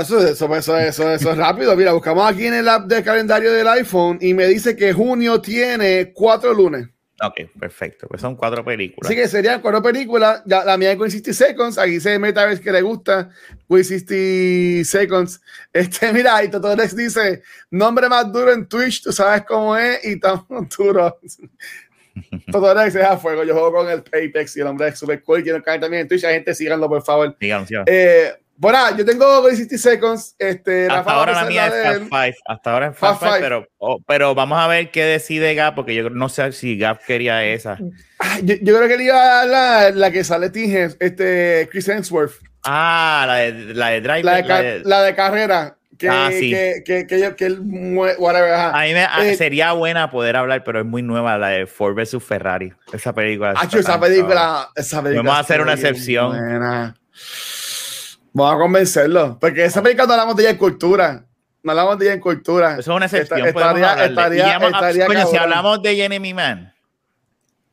[0.00, 1.76] Eso, eso, eso, eso, eso es rápido.
[1.76, 5.38] Mira, buscamos aquí en el app de calendario del iPhone y me dice que junio
[5.42, 6.88] tiene cuatro lunes.
[7.24, 8.08] Ok, perfecto.
[8.08, 9.08] Pues son cuatro películas.
[9.08, 10.42] Así que serían cuatro películas.
[10.44, 11.78] Ya, la mía es Queen 60 Seconds.
[11.78, 13.30] Aquí se mete a ver que le gusta.
[13.68, 15.40] Queen 60 Seconds.
[15.72, 20.04] Este, mira, y Toto Rex dice: nombre más duro en Twitch, tú sabes cómo es,
[20.04, 20.44] y tan
[20.76, 21.18] duro.
[22.50, 23.44] Toto Rex es a fuego.
[23.44, 25.42] Yo juego con el Apex y el hombre es super cool.
[25.42, 26.22] Quiero caer también en Twitch.
[26.24, 27.36] La gente síganlo, por favor.
[27.38, 27.70] Díganos.
[27.86, 28.32] Eh,
[28.62, 30.36] bueno, yo tengo Queen 60 Seconds.
[30.38, 32.08] Este, Hasta Rafa ahora la mía es Fast.
[32.10, 32.34] Five.
[32.46, 33.42] Hasta ahora es Fast Five, Five.
[33.42, 37.00] pero, oh, pero vamos a ver qué decide Gap, porque yo no sé si Gap
[37.04, 37.76] quería esa.
[38.20, 41.68] Ah, Yo, yo creo que le iba a dar la, la que sale Tinges, este,
[41.72, 42.34] Chris Hemsworth.
[42.64, 44.22] Ah, la de, la de Drive.
[44.22, 45.76] La de, la de- la de carrera.
[45.98, 46.50] Que, Ah, sí.
[46.50, 47.60] que, que, que, yo- que él
[48.18, 48.52] whatever.
[48.54, 51.94] A mí me, Eh, sería buena poder hablar, pero es muy nueva la de Ford
[51.96, 52.72] vs Ferrari.
[52.92, 53.52] Esa película.
[53.60, 55.22] Está esa película, esa película.
[55.28, 56.28] Vamos a hacer una excepción.
[56.30, 56.94] buena.
[58.32, 59.38] Vamos a convencerlo.
[59.40, 61.24] Porque esa película no hablamos de ella en cultura.
[61.62, 62.72] No hablamos de ella en cultura.
[62.72, 63.46] Eso es una excepción.
[63.46, 66.74] Esta- estaría- estaría- estaría coño, si hablamos de Enemy Man.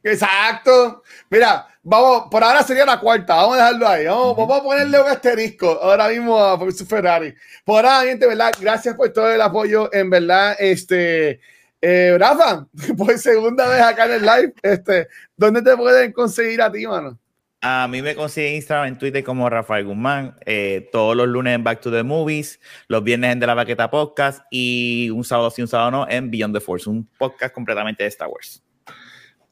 [0.03, 1.03] Exacto.
[1.30, 3.36] Mira, vamos, por ahora sería la cuarta.
[3.36, 4.05] Vamos a dejarlo ahí.
[4.05, 4.41] Vamos, Ujú.
[4.41, 6.57] vamos a ponerle un asterisco ahora mismo a
[6.88, 7.34] Ferrari.
[7.66, 8.51] Por ahora, gente, ¿verdad?
[8.60, 9.91] Gracias por todo el apoyo.
[9.93, 11.39] En verdad, este.
[11.82, 12.66] Eh, Rafa,
[12.97, 15.07] por segunda vez acá en el live, este,
[15.38, 17.18] ¿dónde te pueden conseguir a ti, mano?
[17.62, 21.64] A mí me consigue Instagram, en Twitter como Rafael Guzmán, eh, todos los lunes en
[21.64, 25.62] Back to the Movies, los viernes en De la Baqueta Podcast y un sábado sí,
[25.62, 28.64] un sábado no en Beyond the Force, un podcast completamente de Star Wars.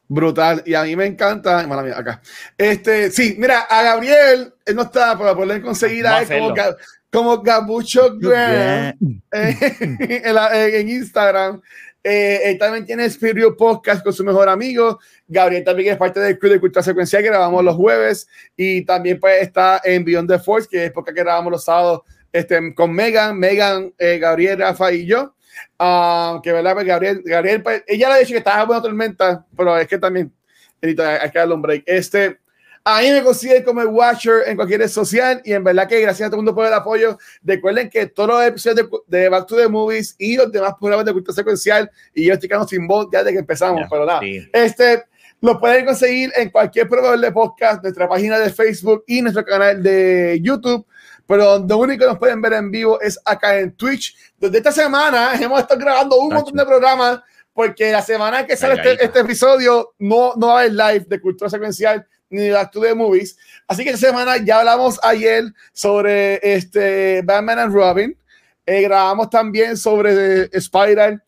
[0.08, 0.62] Brutal.
[0.64, 1.66] Y a mí me encanta.
[1.66, 2.22] Mala mía, acá.
[2.56, 6.54] Este, sí, mira, a Gabriel, él no está para poder conseguir a él como,
[7.12, 8.94] como Gabucho Graham
[9.32, 9.98] en,
[10.32, 11.60] en, Instagram.
[12.10, 14.98] Eh, él también tiene Spirit Podcast con su mejor amigo.
[15.26, 18.26] Gabriel también es parte del Club de Cultura Secuencial que grabamos los jueves.
[18.56, 22.00] Y también pues, está en Beyond the Force, que es porque grabamos los sábados
[22.32, 25.34] este, con Megan, Megan, eh, Gabriel, Rafa y yo.
[25.78, 29.44] Uh, que verdad, pues Gabriel, Gabriel pues, ella le ha dicho que estaba buena tormenta,
[29.54, 30.32] pero es que también
[30.80, 31.82] hay que darle un break.
[31.84, 32.38] Este,
[32.90, 36.00] a mí me consiguen como el Watcher en cualquier red social y en verdad que
[36.00, 37.18] gracias a todo el mundo por el apoyo.
[37.42, 41.12] Recuerden que todos los episodios de, Back to the Movies y los demás programas de
[41.12, 44.20] cultura secuencial y yo estoy quedando sin voz ya desde que empezamos, pero nada.
[44.54, 45.04] Este,
[45.42, 49.82] lo pueden conseguir en cualquier proveedor de podcast, nuestra página de Facebook y nuestro canal
[49.82, 50.86] de YouTube
[51.26, 54.16] pero lo único que nos pueden ver en vivo es acá en Twitch.
[54.38, 57.20] Desde esta semana hemos estado grabando un montón de programas
[57.52, 61.20] porque la semana que sale este, este, episodio no, no va a haber live de
[61.20, 63.36] cultura secuencial ni de Actu de Movies.
[63.66, 68.16] Así que esta semana ya hablamos ayer sobre este Batman and Robin.
[68.66, 71.22] Eh, grabamos también sobre Spider.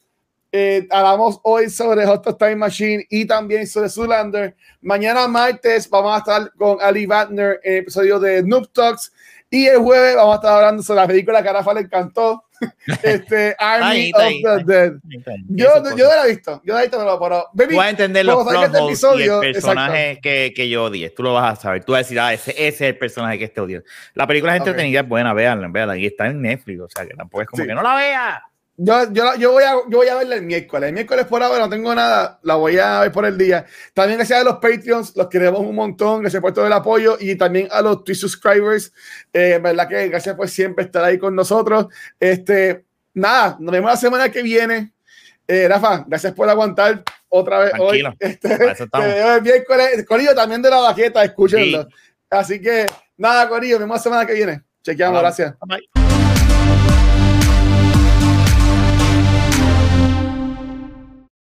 [0.52, 4.56] Eh, hablamos hoy sobre Hot Time Machine y también sobre Zoolander.
[4.80, 9.12] Mañana martes vamos a estar con Ali Batner en el episodio de Noob Talks.
[9.48, 12.44] Y el jueves vamos a estar hablando sobre la película que a Rafa le encantó.
[13.02, 14.12] este, Army
[14.44, 14.92] of the Dead.
[15.48, 18.46] Yo, yo la he visto, yo la he visto, pero, baby, voy a entender los
[18.46, 21.10] este episodio, y el personaje que, que, yo odié.
[21.10, 21.84] Tú lo vas a saber.
[21.84, 23.82] Tú vas a decir, ah, ese, ese es el personaje que este odio.
[24.14, 25.06] La película es entretenida, okay.
[25.06, 25.96] es buena, véanla, véanla.
[25.96, 27.68] Y está en Netflix, o sea, que tampoco es como sí.
[27.68, 28.49] que no la vea.
[28.82, 30.88] Yo, yo, yo, voy a, yo voy a verla el miércoles.
[30.88, 32.40] El miércoles por ahora no tengo nada.
[32.42, 33.66] La voy a ver por el día.
[33.92, 35.14] También gracias a los Patreons.
[35.16, 36.22] Los queremos un montón.
[36.22, 37.18] Gracias por todo el apoyo.
[37.20, 38.90] Y también a los Twitch subscribers.
[39.34, 41.88] Eh, verdad que gracias por siempre estar ahí con nosotros.
[42.18, 44.94] Este, nada, nos vemos la semana que viene.
[45.46, 48.08] Eh, Rafa, gracias por aguantar otra vez Tranquilo.
[48.08, 48.16] hoy.
[48.18, 50.06] Este, te veo el miércoles.
[50.06, 51.82] Corillo también de la baqueta, escúchenlo.
[51.82, 51.88] Sí.
[52.30, 52.86] Así que
[53.18, 54.62] nada, Corillo, nos vemos la semana que viene.
[54.82, 55.54] Chequeamos, gracias.
[55.66, 55.99] Bye.